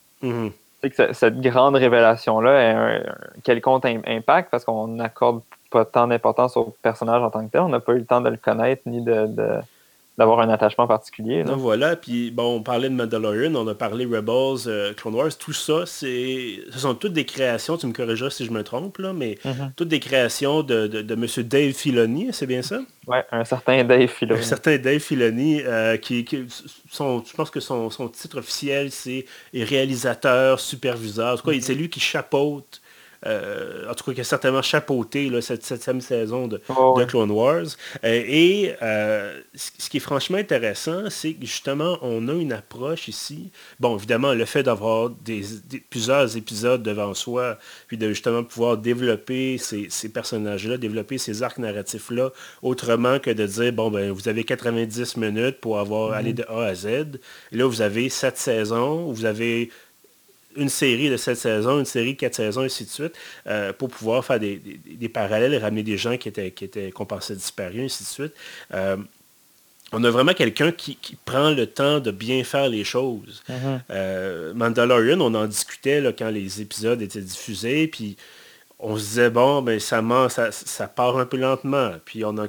[0.81, 3.01] Mm-hmm que cette grande révélation-là ait un,
[3.43, 7.61] quelconque impact parce qu'on n'accorde pas tant d'importance au personnage en tant que tel.
[7.61, 9.27] On n'a pas eu le temps de le connaître ni de,
[10.19, 11.43] d'avoir un attachement particulier.
[11.43, 15.53] voilà, puis bon, on parlait de Mandalorian, on a parlé Rebels, euh, Clone Wars, tout
[15.53, 19.13] ça, c'est, ce sont toutes des créations, tu me corrigeras si je me trompe, là,
[19.13, 19.71] mais mm-hmm.
[19.77, 21.25] toutes des créations de, de, M.
[21.47, 22.81] Dave Filoni, c'est bien ça?
[23.07, 24.39] Oui, un certain Dave Filoni.
[24.41, 26.25] Un certain Dave Filoni, euh, qui,
[26.91, 31.61] son, je pense que son, son titre officiel, c'est réalisateur, superviseur, en tout cas, mm-hmm.
[31.61, 32.81] c'est lui qui chapeaute
[33.25, 37.65] en tout cas, qui a certainement chapeauté cette septième saison de, oh, Clone Wars.
[38.03, 43.07] Euh, et euh, ce qui est franchement intéressant, c'est que justement, on a une approche
[43.07, 43.51] ici.
[43.79, 45.43] Bon, évidemment, le fait d'avoir des,
[45.89, 52.31] plusieurs épisodes devant soi, puis de justement pouvoir développer ces, personnages-là, développer ces arcs narratifs-là,
[52.61, 56.35] autrement que de dire, bon, ben, vous avez 90 minutes pour avoir aller mm-hmm.
[56.35, 56.85] de A à Z.
[57.51, 59.71] Et là, vous avez sept saisons, vous avez
[60.59, 63.13] une série de cette saison, une série de quatre saisons, et ainsi de suite,
[63.47, 64.59] euh, pour pouvoir faire des,
[65.13, 68.33] parallèles et ramener des gens qui étaient, qui étaient qu'on pensait disparus, ainsi de suite.
[68.73, 68.97] Euh,
[69.91, 73.43] on a vraiment quelqu'un qui, prend le temps de bien faire les choses.
[73.89, 78.15] Euh, Mandalorian, on en discutait là, quand les épisodes étaient diffusés, puis
[78.79, 82.47] on se disait, bon, ben, ça, ça, ça part un peu lentement, puis on a,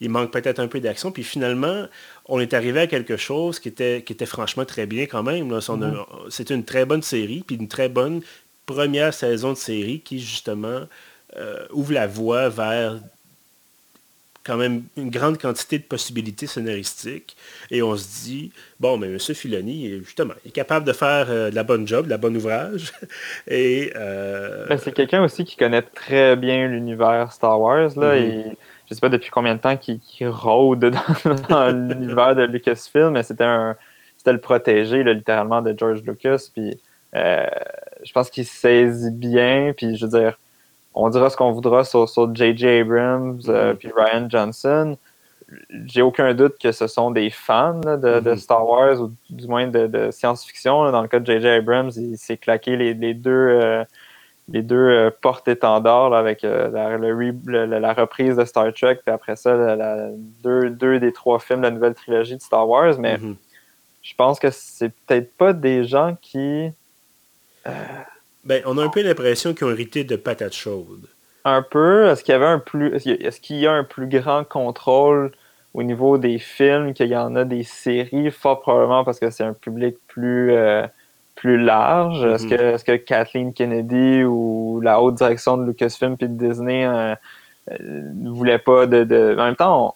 [0.00, 1.86] il manque peut-être un peu d'action, puis finalement,
[2.26, 5.48] on est arrivé à quelque chose qui était, qui était franchement très bien quand même.
[5.48, 5.94] Mhm.
[6.28, 8.20] C'était une très bonne série, puis une très bonne
[8.66, 10.82] première saison de série qui, justement,
[11.36, 12.98] euh, ouvre la voie vers
[14.48, 17.36] quand même une grande quantité de possibilités scénaristiques.
[17.70, 19.18] Et on se dit, bon, mais M.
[19.18, 22.34] Filoni, justement, il est capable de faire euh, de la bonne job, de la bonne
[22.34, 22.94] ouvrage.
[23.46, 27.90] Et euh, ben, c'est quelqu'un aussi qui connaît très bien l'univers Star Wars.
[27.96, 28.22] Là, mhm.
[28.22, 28.44] et
[28.88, 30.80] je sais pas depuis combien de temps qu'il rôde
[31.50, 33.76] dans, l'univers de Lucasfilm, mais c'était un
[34.16, 36.48] c'était le protégé littéralement de George Lucas.
[36.54, 36.80] Puis
[37.14, 37.46] euh,
[38.02, 39.74] je pense qu'il saisit bien.
[39.76, 40.38] Puis je veux dire,
[40.98, 42.80] on dira ce qu'on voudra sur J.J.
[42.80, 43.92] Abrams euh, mm-hmm.
[43.94, 44.96] Ryan Johnson.
[45.86, 48.36] J'ai aucun doute que ce sont des fans de, mm-hmm.
[48.36, 50.90] Star Wars ou du moins de, science-fiction.
[50.90, 51.46] Dans le cas de J.J.
[51.46, 53.84] Abrams, il s'est claqué les, deux euh,
[54.48, 59.56] les deux euh, porte-étendards avec euh, la, reprise de Star Trek, puis après ça,
[60.42, 62.98] deux, des trois films de la nouvelle trilogie de Star Wars.
[62.98, 63.36] Mais mhm.
[64.02, 66.72] je pense que c'est peut-être pas des gens qui.
[68.48, 71.06] Euh, ben, on a un peu l'impression qu'ils ont hérité de patates chaudes.
[71.44, 72.08] Un peu.
[72.08, 72.94] Est-ce qu'il y avait un plus.
[72.94, 75.32] Est-ce qu'il y a un plus grand contrôle
[75.74, 78.30] au niveau des films qu'il y en a des séries?
[78.30, 80.52] Fort probablement parce que c'est un public plus
[81.36, 82.24] plus large.
[82.24, 82.56] Est-ce mm-hmm.
[82.56, 86.86] que, est que Kathleen Kennedy ou la haute direction de Lucasfilm et de Disney
[87.70, 89.94] ne voulaient pas de, En même temps,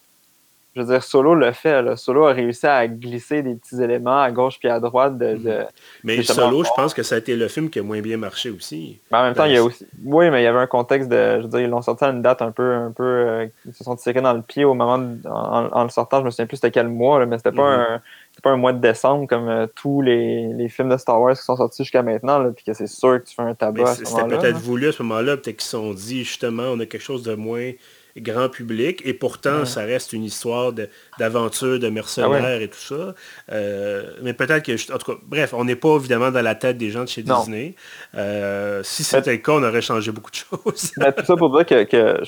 [0.74, 1.96] je veux dire, Solo le fait.
[1.96, 5.18] Solo a réussi à glisser des petits éléments à gauche puis à droite.
[5.18, 5.66] De, mhm.
[6.04, 8.50] mais Solo, je pense que ça a été le film qui a moins bien marché
[8.50, 8.98] aussi.
[9.10, 9.86] Mais en même temps, il y a aussi.
[10.04, 11.38] Oui, mais il y avait un contexte de.
[11.38, 12.72] Je veux dire, ils l'ont sorti à une date un peu.
[12.72, 14.98] Un peu euh, ils se sont tirés dans le pied au moment.
[15.24, 17.80] en, le sortant, je me souviens plus c'était quel mois, mais c'était pas mhm.
[17.80, 18.02] un
[18.42, 21.44] pas un mois de décembre comme euh, tous les, les, films de Star Wars qui
[21.44, 23.94] sont sortis jusqu'à maintenant, puis que c'est sûr que tu fais un tabac.
[23.94, 27.02] C'était peut-être voulu à ce moment-là, peut-être qu'ils se sont dit justement, on a quelque
[27.02, 27.70] chose de moins
[28.16, 30.72] grand public, et pourtant, ça reste une histoire
[31.18, 33.14] d'aventure, de, mercenaires ah et tout ça.
[33.50, 36.76] Euh, mais peut-être que, en tout cas, bref, on n'est pas évidemment dans la tête
[36.76, 37.74] des gens de chez Disney.
[38.14, 40.92] Euh, si c'était le cas, on aurait changé beaucoup de choses.
[41.16, 42.22] tout ça pour dire que,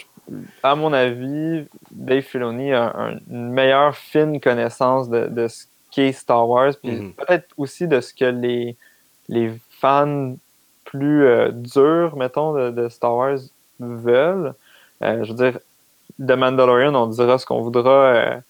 [0.62, 6.72] à mon avis, Dave Filoni a une meilleure fine connaissance de, ce qu'est Star Wars,
[6.82, 7.12] puis mhm.
[7.12, 8.76] peut-être aussi de ce que les,
[9.28, 10.34] les fans
[10.84, 13.38] plus euh, durs, mettons, de, Star Wars
[13.80, 14.54] veulent.
[15.00, 15.58] je veux dire,
[16.18, 17.90] de Mandalorian, on dira ce qu'on voudra.
[17.90, 18.40] Euh,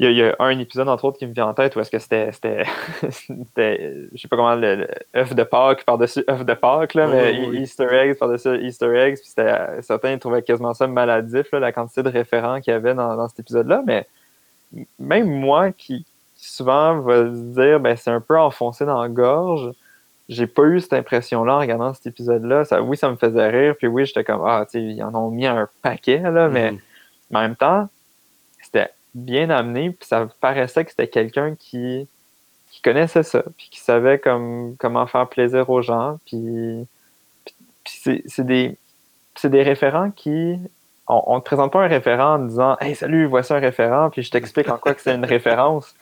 [0.00, 1.98] il y, a un épisode, entre autres, qui me vient en tête où est-ce que
[1.98, 2.64] c'était, c'était,
[3.02, 4.86] je sais pas comment, le,
[5.16, 9.16] œuf de Pâques par-dessus œuf de Pâques, là, mais Easter eggs par-dessus Easter eggs.
[9.16, 13.28] Puis c'était, certains trouvaient quasiment ça maladif, la quantité de référents qu'il y avait dans,
[13.28, 13.82] cet épisode-là.
[13.84, 14.06] Mais
[15.00, 19.72] même moi, qui, souvent va se dire, ben, c'est un peu enfoncé dans la gorge,
[20.28, 22.64] j'ai pas eu cette impression-là en regardant cet épisode-là.
[22.64, 25.14] Ça, oui, ça me faisait rire, puis oui, j'étais comme, ah, tu sais, ils en
[25.14, 26.78] ont mis un paquet, là, mais, mhm.
[27.34, 27.88] en même temps,
[28.62, 32.06] c'était bien amené, puis ça paraissait que c'était quelqu'un qui,
[32.70, 36.86] qui connaissait ça, puis qui savait comme, comment faire plaisir aux gens, puis,
[37.84, 38.76] puis c'est des,
[39.44, 40.58] des référents qui.
[41.10, 44.22] On ne te présente pas un référent en disant Hey, salut, voici un référent, puis
[44.22, 45.94] je t'explique en quoi que c'est une référence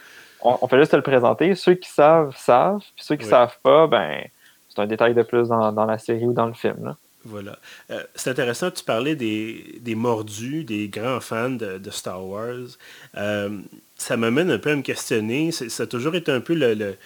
[0.46, 1.54] on, fait juste le présenter.
[1.54, 2.82] Ceux qui savent, savent.
[2.94, 4.24] Puis ceux qui ne savent pas, ben,
[4.68, 6.94] c'est un détail de plus dans, la série ou dans le film.
[7.24, 7.58] Voilà.
[7.90, 12.76] Euh, c'est intéressant, tu parlais des, mordus, des grands fans de, Star Wars.
[13.16, 13.58] Euh,
[13.96, 15.50] ça m'amène un peu à me questionner.
[15.50, 16.96] Ça a toujours été un peu le,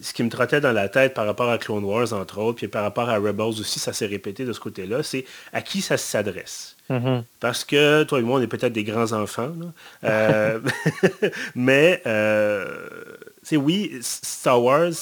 [0.00, 2.68] ce qui me trottait dans la tête par rapport à Clone Wars, entre autres, puis
[2.68, 5.96] par rapport à Rebels aussi, ça s'est répété de ce côté-là, c'est à qui ça
[5.96, 6.76] s'adresse.
[6.90, 7.22] Mm-hmm.
[7.40, 9.52] Parce que toi et moi, on est peut-être des grands enfants.
[10.04, 10.60] Euh,
[11.54, 12.66] mais, euh,
[13.52, 14.92] oui, Star Wars,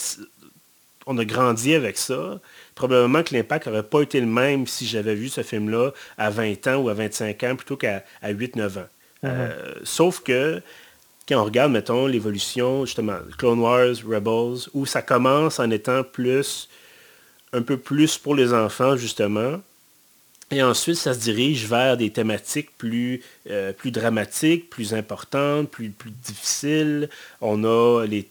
[1.07, 2.41] on a grandi avec ça.
[2.75, 6.67] Probablement que l'impact n'aurait pas été le même si j'avais vu ce film-là à 20
[6.67, 8.71] ans ou à 25 ans plutôt qu'à 8-9 ans.
[8.73, 8.87] Mm-hmm.
[9.25, 10.61] Euh, sauf que
[11.29, 16.69] quand on regarde, mettons, l'évolution, justement, Clone Wars, Rebels, où ça commence en étant plus,
[17.53, 19.61] un peu plus pour les enfants, justement,
[20.53, 25.91] et ensuite, ça se dirige vers des thématiques plus, euh, plus dramatiques, plus importantes, plus,
[25.91, 27.09] plus difficiles.
[27.41, 28.25] On a les,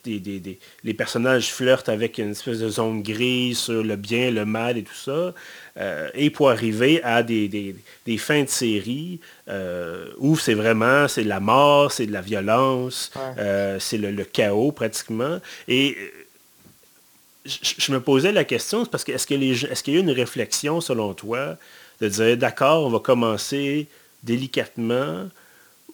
[0.86, 4.84] les personnages flirtent avec une espèce de zone grise sur le bien, le mal et
[4.84, 5.34] tout ça.
[5.78, 7.76] Euh, et pour arriver à des,
[8.18, 13.12] fins de série euh, où c'est vraiment c'est de la mort, c'est de la violence,
[13.80, 15.40] c'est le, chaos pratiquement.
[15.68, 15.98] Et
[17.46, 21.14] je, me posais la question, parce que est-ce qu'il est y a une réflexion selon
[21.14, 21.58] toi
[22.02, 23.88] de dire, d'accord, on va commencer
[24.24, 25.30] délicatement,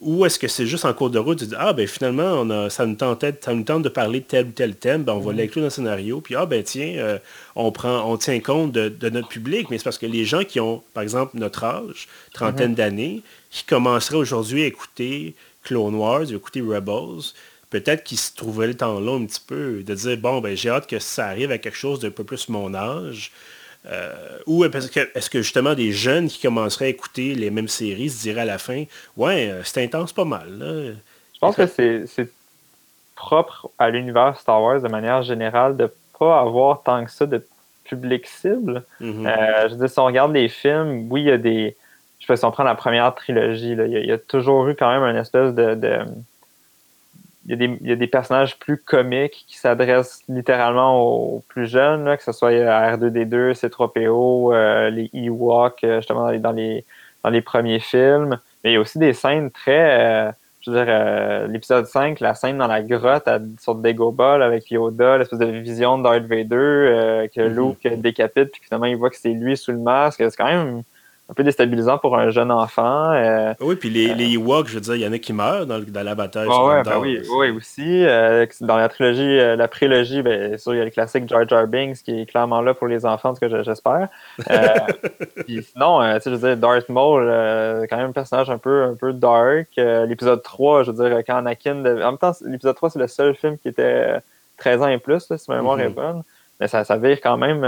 [0.02, 2.50] ou est-ce que c'est juste en cours de route, de dire, ah ben finalement, on
[2.50, 5.14] a, ça, nous tentait, ça nous tente de parler de tel ou tel thème, ben,
[5.14, 5.36] on va mm-hmm.
[5.38, 7.20] l'inclure dans le scénario, puis ah ben tiens, euh,
[7.56, 10.60] on, prend, on tient compte de, notre public, mais c'est parce que les gens qui
[10.60, 12.76] ont, par exemple, notre âge, trentaine mm-hmm.
[12.76, 17.34] d'années, qui commenceraient aujourd'hui à écouter Clone Wars, à écouter Rebels,
[17.70, 20.70] peut-être qu'ils se trouveraient le temps long un petit peu, de dire, bon, ben j'ai
[20.70, 23.32] hâte que ça arrive à quelque chose d'un peu plus mon âge,
[23.88, 28.22] euh, ou est-ce que justement des jeunes qui commenceraient à écouter les mêmes séries se
[28.22, 28.84] diraient à la fin
[29.17, 30.98] Ouais, euh, c'est intense pas mal.
[31.34, 32.30] Je pense que c'est
[33.15, 37.46] propre à l'univers Star Wars de manière générale de pas avoir tant que ça de
[37.84, 38.84] public cible.
[39.02, 41.76] Euh, je veux dire, si on regarde les films, oui, il y a des.
[42.20, 44.91] Je sais pas si on prend la première trilogie, il, y a, toujours eu quand
[44.91, 46.06] même une espèce de
[47.47, 52.32] il y, a des, personnages plus comiques qui s'adressent littéralement aux plus jeunes, que ce
[52.32, 56.86] soit R2D2, C3PO, euh, les Ewoks, euh, justement dans les,
[57.23, 58.39] dans les, premiers films.
[58.63, 60.27] Mais il y a aussi des scènes très.
[60.27, 64.69] Euh, je veux dire, l'épisode 5, la scène dans la grotte à, sur Dagobah avec
[64.69, 67.56] Yoda, l'espèce de vision de Darth Vader que mm-hmm.
[67.56, 70.19] Luke décapite, puis finalement il voit que c'est lui sous le masque.
[70.19, 70.84] C'est quand même
[71.32, 73.10] un peu déstabilisant pour un jeune enfant.
[73.12, 75.65] Euh, oui, puis les, les Ewoks, je veux dire, il y en a qui meurent
[75.65, 76.46] dans, dans la bataille.
[76.50, 78.04] ouais, ben oui, oui, aussi.
[78.06, 81.48] Euh, dans la trilogie, euh, la prélogie, ben, sûr, il y a le classique Jar
[81.48, 84.10] Jar Binks qui est clairement là pour les enfants, ce que j'espère.
[85.46, 87.28] puis sinon, tu sais, je veux dire, Darth Maul,
[87.89, 89.70] quand même un personnage un peu, un peu dark.
[89.78, 91.80] l'épisode 3, je veux dire, quand Anakin...
[91.80, 94.17] En même temps, l'épisode 3, c'est le seul film qui était
[94.58, 95.94] 13 ans et plus, si ma mémoire est mm-hmm.
[95.94, 96.24] bonne.
[96.62, 97.62] Mais ça, ça vire quand même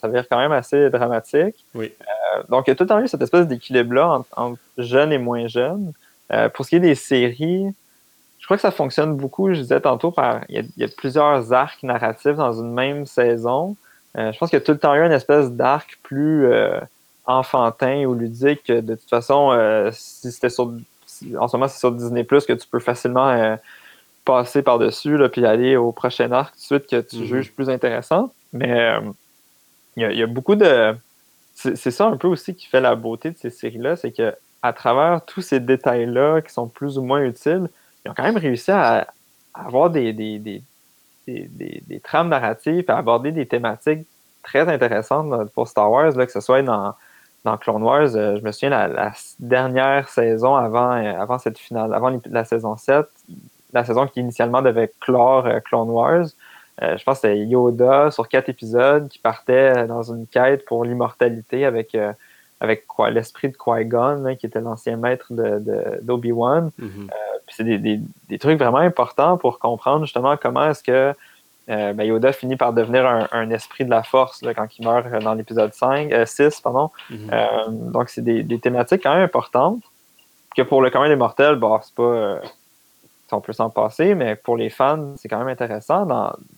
[0.00, 1.54] ça vire quand même assez dramatique.
[1.74, 1.92] Oui.
[2.48, 5.46] donc, il y a tout le temps eu cette espèce d'équilibre-là entre, jeunes et moins
[5.46, 5.92] jeunes.
[6.54, 7.72] pour ce qui est des séries,
[8.38, 11.82] je crois que ça fonctionne beaucoup, je disais tantôt, par il y a, plusieurs arcs
[11.84, 13.76] narratifs dans une même saison.
[14.16, 16.50] je pense qu'il y a tout le temps eu une espèce d'arc plus
[17.26, 18.72] enfantin ou ludique.
[18.72, 20.72] De toute façon, si c'était sur
[21.38, 23.56] en ce moment, c'est sur Disney Plus que tu peux facilement euh,
[24.24, 27.24] passer par-dessus puis aller au prochain arc tout de suite que tu mhm.
[27.24, 28.32] juges plus intéressant.
[28.52, 29.00] Mais euh,
[29.96, 30.94] il y, a beaucoup de.
[31.54, 34.72] C'est ça un peu aussi qui fait la beauté de ces séries-là, c'est que à
[34.72, 37.68] travers tous ces détails-là qui sont plus ou moins utiles,
[38.04, 39.08] ils ont quand même réussi à,
[39.52, 40.62] avoir des, des, des,
[41.26, 44.06] des, trames narratives, à aborder des thématiques
[44.42, 46.94] très intéressantes pour Star Wars, là, que ce soit dans
[47.44, 51.94] dans Clone Wars, euh, je me souviens, la, dernière saison avant, euh, avant cette finale,
[51.94, 53.06] avant la saison 7,
[53.72, 56.26] la saison qui initialement devait clore euh, Clone Wars,
[56.82, 61.66] je pense que c'était Yoda sur quatre épisodes qui partait dans une quête pour l'immortalité
[61.66, 61.94] avec,
[62.58, 65.26] avec l'esprit de Qui-Gon, hein, qui était l'ancien maître
[66.00, 66.70] d'Obi-Wan.
[66.80, 67.10] Mm-hmm.
[67.50, 71.14] c'est des, des, des, trucs vraiment importants pour comprendre justement comment est-ce que
[71.70, 75.34] euh, ben, Yoda finit par devenir un, esprit de la force quand il meurt dans
[75.34, 76.40] l'épisode 5, 6.
[76.40, 76.90] Euh, pardon.
[77.10, 77.30] Mhm.
[77.32, 79.82] Euh, donc, c'est des, thématiques quand même importantes.
[80.56, 82.40] Que pour le commun des mortels, bon, c'est pas.
[83.32, 86.06] On peut s'en passer, mais pour les fans, c'est quand même intéressant.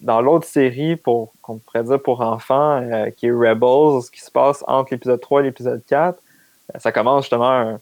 [0.01, 2.83] Dans, l'autre série, pour qu'on pourrait dire pour enfants,
[3.17, 6.19] qui est Rebels, qui se passe entre l'épisode 3 et l'épisode 4,
[6.79, 7.81] ça commence justement un,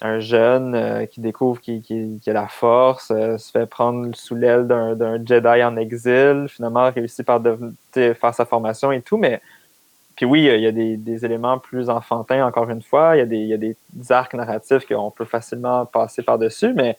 [0.00, 4.66] un jeune euh, qui découvre qu'il a la force, euh, se fait prendre sous l'aile
[4.66, 7.40] d'un Jedi en exil, finalement réussit par
[7.92, 9.40] faire sa formation et tout, mais
[10.16, 13.26] puis oui, il y a des, éléments plus enfantins, encore une fois, il y a
[13.26, 13.76] des, il y a des
[14.10, 16.96] arcs narratifs qu'on peut facilement passer par-dessus, mais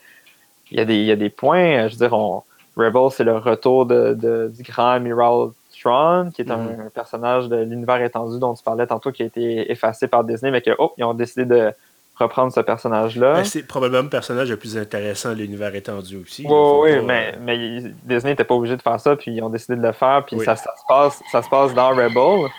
[0.71, 2.43] il y, a des, il y a des points, je veux dire, on,
[2.77, 5.49] Rebel, c'est le retour de, du grand amiral
[5.79, 6.89] Thrawn, qui est un, mm-hmm.
[6.91, 10.61] personnage de l'univers étendu dont tu parlais tantôt, qui a été effacé par Disney, mais
[10.61, 11.71] que, oh, ils ont décidé de
[12.15, 13.33] reprendre ce personnage-là.
[13.33, 16.45] Ben, c'est probablement le personnage le plus intéressant de l'univers étendu aussi.
[16.47, 17.57] Oui, oui, mais, mais
[18.03, 20.39] Disney n'était pas obligé de faire ça, puis ils ont décidé de le faire, puis
[20.39, 22.49] ça, ça, se passe, ça se passe dans Rebel.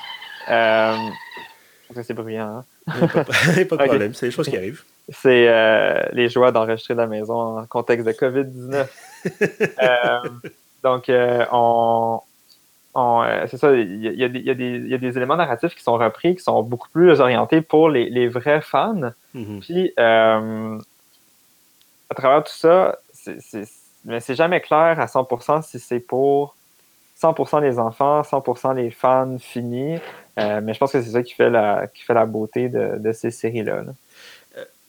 [0.50, 0.96] Euh,
[2.02, 2.64] c'est bruyant, hein?
[2.86, 3.24] pas,
[3.56, 4.82] de problème, c'est des choses qui arrivent.
[5.10, 8.86] C'est euh, les joies d'enregistrer de la maison en contexte de COVID-19.
[9.82, 10.20] euh,
[10.82, 12.20] donc, euh, on,
[12.96, 16.90] euh, c'est ça, il y, a, des éléments narratifs qui sont repris, qui sont beaucoup
[16.90, 19.12] plus orientés pour les, vrais fans.
[19.34, 19.60] Mm-hmm.
[19.60, 20.40] Puis, à
[22.14, 22.98] travers tout ça,
[24.04, 26.54] mais c'est jamais clair à 100% si c'est pour
[27.20, 29.98] 100% les enfants, 100% les fans finis.
[30.36, 33.30] Mais je pense que c'est ça qui fait la, qui fait la beauté de, ces
[33.30, 33.82] séries-là.
[33.82, 33.92] là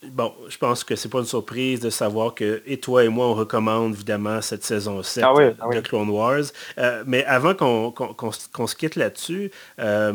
[0.02, 3.26] Bon, je pense que c'est pas une surprise de savoir que et toi et moi,
[3.26, 6.44] on recommande évidemment cette saison 7 ah ah de Clone Wars.
[6.78, 10.12] euh, mais avant qu'on se quitte là-dessus, euh,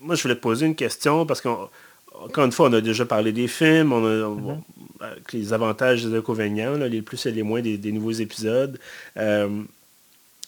[0.00, 3.30] moi je voulais te poser une question parce qu'encore une fois, on a déjà parlé
[3.30, 4.60] des films, on a, mm-hmm.
[5.00, 8.76] avec les avantages et les inconvénients, les plus et les moins des, nouveaux épisodes.
[9.16, 9.62] Euh,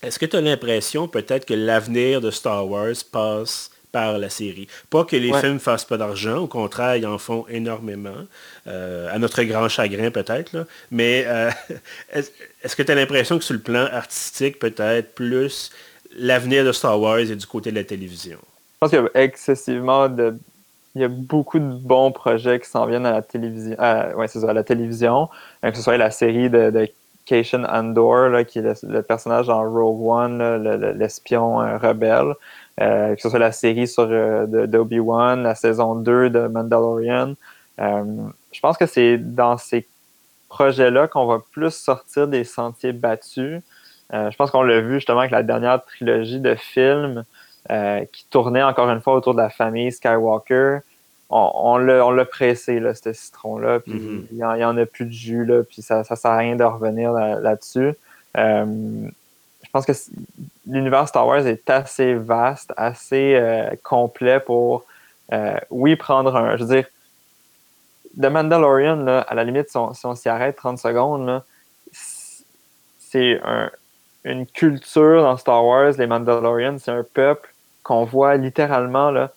[0.03, 4.69] est-ce que tu as l'impression peut-être que l'avenir de Star Wars passe par la série.
[4.91, 8.27] Pas que les films fassent pas d'argent, au contraire, ils en font énormément,
[8.67, 11.51] euh, à notre grand chagrin peut-être, mais euh,
[12.13, 15.71] est-ce que tu as l'impression que sur le plan artistique, peut-être plus,
[16.17, 18.39] l'avenir de Star Wars est du côté de la télévision?
[18.39, 20.37] Je pense qu'il y a excessivement de...
[20.95, 23.77] Il y a beaucoup de bons projets qui s'en viennent à la télévision,
[24.17, 25.29] ouais, c'est ça, à la télévision,
[25.63, 26.89] que ce soit la série de, de
[27.29, 32.35] Cation Andor, qui est le, personnage dans Rogue One, l'espion euh, rebelle.
[32.81, 37.35] Euh, que ce soit la série sur euh, d'Obi-Wan, la saison 2 de Mandalorian.
[37.81, 38.05] Euh,
[38.53, 39.87] je pense que c'est dans ces
[40.49, 43.61] projets-là qu'on va plus sortir des sentiers battus.
[44.13, 47.25] je pense qu'on l'a vu justement avec la dernière trilogie de films
[48.13, 50.79] qui tournait encore une fois autour de la famille Skywalker.
[51.29, 54.27] On, on l'a pressé, là, ce citron-là, puis mm-hmm.
[54.31, 56.65] il n'y en, a plus de jus, là, puis ça ne sert à rien de
[56.65, 57.95] revenir là-dessus
[58.35, 59.11] je
[59.79, 60.13] pense que
[60.67, 64.85] l'univers Star Wars est assez vaste, assez euh, complet pour,
[65.33, 66.57] euh, oui, prendre un.
[66.57, 66.87] Je veux dire,
[68.21, 71.43] The Mandalorian, à la limite, si on, s'y arrête 30 secondes,
[71.93, 73.41] c'est
[74.25, 75.93] une culture dans Star Wars.
[75.99, 79.31] Les Mandalorians, c'est un peuple qu'on voit littéralement là,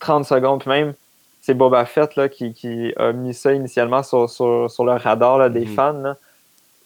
[0.00, 0.60] 30 secondes.
[0.60, 0.94] Puis même,
[1.40, 5.74] c'est Boba Fett là, qui, a mis ça initialement sur, le radar des mm-hmm.
[5.74, 6.14] fans.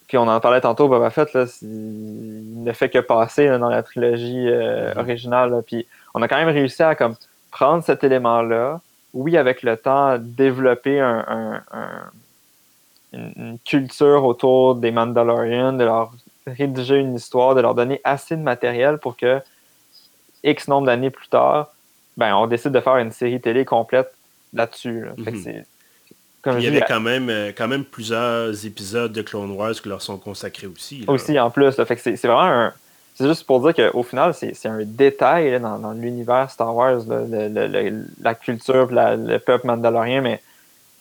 [0.09, 3.83] Puis on en parlait tantôt, Boba Fett, là, il ne fait que passer dans la
[3.83, 5.01] trilogie euh, mhm.
[5.01, 5.63] originale.
[5.67, 7.15] Puis on a quand même réussi à comme,
[7.51, 8.81] prendre cet élément-là,
[9.15, 11.63] oui, avec le temps, développer un,
[13.13, 16.13] une, culture autour des Mandalorians, de leur
[16.47, 19.41] rédiger une histoire, de leur donner assez de matériel pour que
[20.45, 21.73] X nombre d'années plus tard,
[22.17, 24.13] ben, on décide de faire une série télé complète
[24.53, 25.07] là-dessus.
[26.47, 30.03] Il y avait quand même, euh, quand même plusieurs épisodes de Clone Wars qui leur
[30.03, 31.05] sont consacrés aussi.
[31.07, 31.73] Aussi, en plus.
[31.73, 32.73] c'est vraiment un.
[33.15, 37.01] C'est juste pour dire qu'au final, c'est un détail dans, l'univers Star Wars,
[38.21, 40.41] la culture, le peuple mandalorien, mais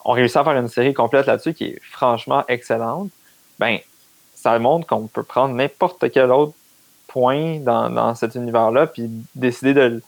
[0.04, 3.10] on réussit à faire une série complète là-dessus qui est franchement excellente.
[3.60, 3.78] Ben,
[4.34, 6.54] ça montre qu'on peut prendre n'importe quel autre
[7.06, 10.02] point dans, cet univers-là, puis décider de,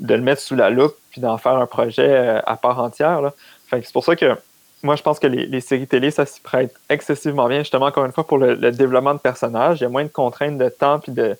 [0.00, 3.32] le mettre sous la loupe, puis d'en faire un projet euh, à part entière.
[3.70, 4.36] c'est pour ça que
[4.82, 8.12] moi, je pense que les, séries télé, ça s'y prête excessivement bien, justement, encore une
[8.12, 9.80] fois, pour le, développement de personnages.
[9.80, 11.36] Il y a moins de contraintes de temps puis de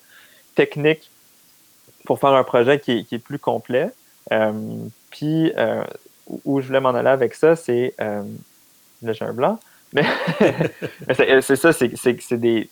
[0.53, 1.09] technique
[2.05, 3.89] pour faire un projet qui est, plus complet.
[4.31, 4.51] Euh,
[5.09, 5.83] puis, euh,
[6.45, 7.95] où je voulais m'en aller avec ça, c'est.
[7.97, 9.59] là, j'ai un blanc.
[9.93, 10.05] Mais,
[11.41, 12.69] c'est ça, c'est des.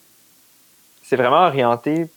[1.03, 2.07] C'est vraiment orienté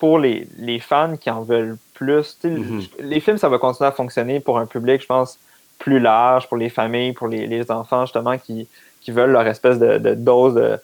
[0.00, 0.48] pour les,
[0.80, 2.38] fans qui en veulent plus.
[2.42, 2.88] Mm-hmm.
[3.00, 5.38] Les films, ça va continuer à fonctionner pour un public, je pense,
[5.80, 8.68] plus large, pour les familles, pour les, enfants, justement, qui,
[9.00, 10.78] qui, veulent leur espèce de, dose de.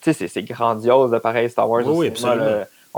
[0.00, 1.86] Tu sais, c'est grandiose, de pareil Star Wars.
[1.86, 2.10] Oui,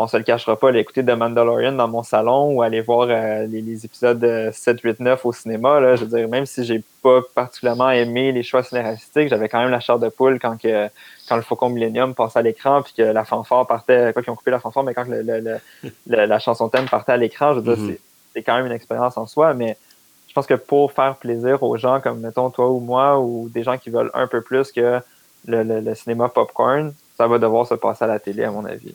[0.00, 3.08] on se le cachera pas, aller écouter The Mandalorian dans mon salon ou aller voir
[3.10, 5.80] euh, les, épisodes 7, 8, 9 au cinéma.
[5.80, 9.58] Là, je veux dire, même si j'ai pas particulièrement aimé les choix scénaristiques, j'avais quand
[9.58, 10.88] même la chair de poule quand, que,
[11.28, 14.36] quand le Faucon Millennium passait à l'écran puis que la fanfare partait, quoi qu'ils ont
[14.36, 15.06] coupé la fanfare, mais quand
[16.06, 17.98] la chanson thème partait à l'écran, je veux dire, mm-hmm.
[18.34, 19.76] c'est quand même une expérience en soi, mais
[20.38, 23.76] pense que pour faire plaisir aux gens comme, mettons, toi ou moi, ou des gens
[23.76, 25.00] qui veulent un peu plus que
[25.46, 28.94] le, le cinéma popcorn, ça va devoir se passer à la télé, à mon avis.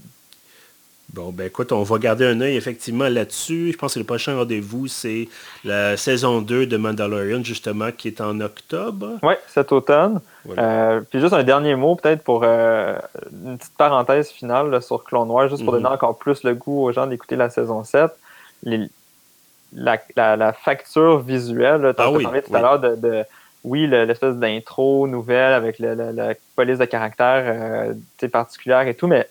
[1.11, 3.73] Bon, ben écoute, on va garder un œil effectivement là-dessus.
[3.73, 5.27] Je pense que le prochain rendez-vous, c'est
[5.65, 9.19] la saison 2 de Mandalorian, justement, qui est en octobre.
[9.21, 10.21] Oui, cet automne.
[10.57, 12.95] Euh, puis juste un dernier mot, peut-être pour euh,
[13.45, 15.83] une petite parenthèse finale sur Clone Wars, juste pour mhm.
[15.83, 18.09] donner encore plus le goût aux gens d'écouter la saison 7.
[19.76, 23.24] La, facture visuelle, tu as parlé tout à l'heure de,
[23.63, 29.28] oui, l'espèce d'intro nouvelle avec la police de caractère euh, particulière et tout, mais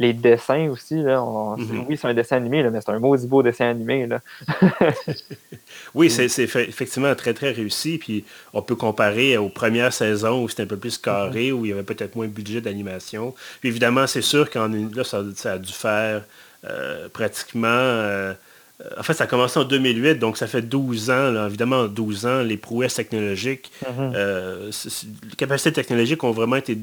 [0.00, 1.84] les dessins aussi, là, mhm.
[1.86, 4.06] oui, c'est un dessin animé, mais c'est un maudit beau dessin animé.
[4.06, 4.20] Là.
[5.94, 7.98] oui, c'est effectivement très, très réussi.
[7.98, 8.24] Puis
[8.54, 11.58] on peut comparer aux premières saisons où c'était un peu plus carré, mhm.
[11.58, 13.34] où il y avait peut-être moins de budget d'animation.
[13.60, 15.18] Puis évidemment, c'est sûr qu'en là, ça,
[15.52, 16.22] a dû faire
[16.64, 18.32] euh, pratiquement euh,
[18.98, 21.46] en fait, ça a commencé en 2008, donc ça fait 12 ans.
[21.46, 24.12] évidemment, en 12 ans, les prouesses technologiques, mhm.
[24.14, 24.70] euh,
[25.30, 26.78] les capacités technologiques ont vraiment été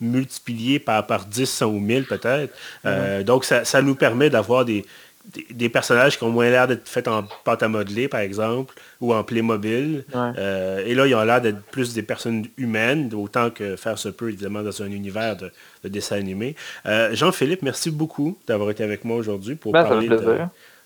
[0.00, 2.54] multipliées par, par 10, 100 ou 1000 peut-être.
[2.86, 3.24] Euh, mhm.
[3.24, 4.84] donc, ça, nous permet d'avoir des,
[5.50, 9.12] des, personnages qui ont moins l'air d'être faits en pâte à modeler, par exemple, ou
[9.12, 10.04] en Playmobil.
[10.14, 14.08] Euh, et là, ils ont l'air d'être plus des personnes humaines, autant que faire se
[14.08, 15.50] peut, évidemment, dans un univers de,
[15.88, 16.56] dessin animé.
[17.12, 20.16] Jean-Philippe, merci beaucoup d'avoir été avec moi aujourd'hui pour ben, parler de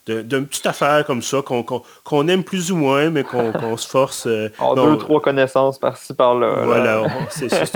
[0.07, 4.27] d'une petite affaire comme ça qu'on aime plus ou moins, mais qu'on se force.
[4.27, 6.63] Euh, en deux, trois connaissances par-ci, par-là.
[6.65, 7.03] Voilà,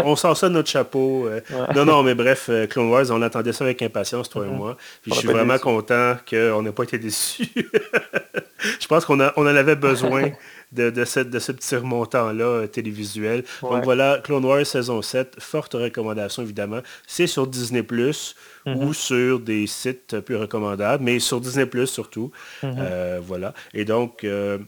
[0.05, 1.27] on, sent ça de notre chapeau.
[1.27, 1.41] Euh.
[1.75, 4.57] Non, non, mais bref, euh, Clone Wars, on attendait ça avec impatience, toi et mm-hmm.
[4.57, 4.77] moi.
[5.03, 7.49] Puis je suis vraiment content qu'on n'ait pas été déçus.
[8.81, 10.31] je pense qu'on on en avait besoin.
[10.73, 13.45] de, de, ce, de ce petit remontant-là euh, télévisuel.
[13.63, 16.81] Donc voilà, Clone Wars saison 7, forte recommandation évidemment.
[17.07, 18.37] C'est sur Disney Plus
[18.67, 18.95] ou mhm.
[18.95, 22.31] sur des sites plus recommandables, mais sur Disney Plus surtout.
[22.63, 22.77] Mhm.
[22.79, 23.55] Euh, voilà.
[23.75, 24.59] Et donc, euh,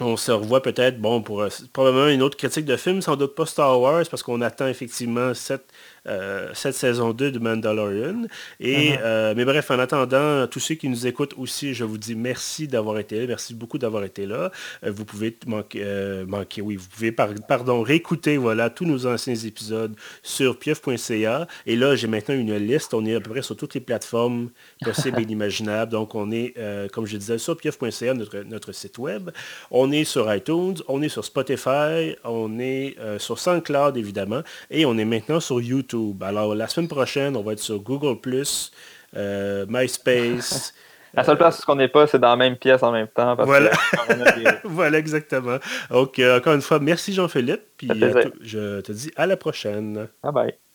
[0.00, 3.46] on se revoit peut-être, bon, pour probablement une autre critique de film, sans doute pas
[3.46, 5.66] Star Wars, parce qu'on attend effectivement cette
[6.06, 8.24] euh, cette saison 2 de Mandalorian.
[8.58, 8.98] Et, uh-huh.
[9.02, 12.68] euh, mais bref, en attendant, tous ceux qui nous écoutent aussi, je vous dis merci
[12.68, 13.26] d'avoir été là.
[13.26, 14.50] Merci beaucoup d'avoir été là.
[14.84, 15.84] Euh, vous pouvez manquer,
[16.26, 21.46] manquer, oui, vous pouvez, pardon, réécouter voilà, tous nos anciens épisodes sur pieuf.ca.
[21.66, 22.94] Et là, j'ai maintenant une liste.
[22.94, 24.50] On est à peu près sur toutes les plateformes
[24.82, 25.92] possibles et inimaginables.
[25.92, 26.54] Donc, on est,
[26.92, 29.30] comme je disais, sur pieuf.ca, notre, notre site web.
[29.70, 34.42] On est sur iTunes, on est sur Spotify, on est sur SoundCloud, évidemment.
[34.70, 35.89] Et on est maintenant sur YouTube.
[36.20, 38.16] Alors, la semaine prochaine, on va être sur Google,
[39.16, 40.74] euh, MySpace.
[41.12, 43.34] La seule place où on n'est pas, c'est dans la même pièce en même temps.
[43.34, 43.72] voilà.
[44.64, 45.58] voilà, exactement.
[45.90, 47.62] Donc, euh, encore une fois, merci Jean-Philippe.
[47.76, 47.90] Puis
[48.42, 50.06] je te dis à la prochaine.
[50.22, 50.54] Bye bye.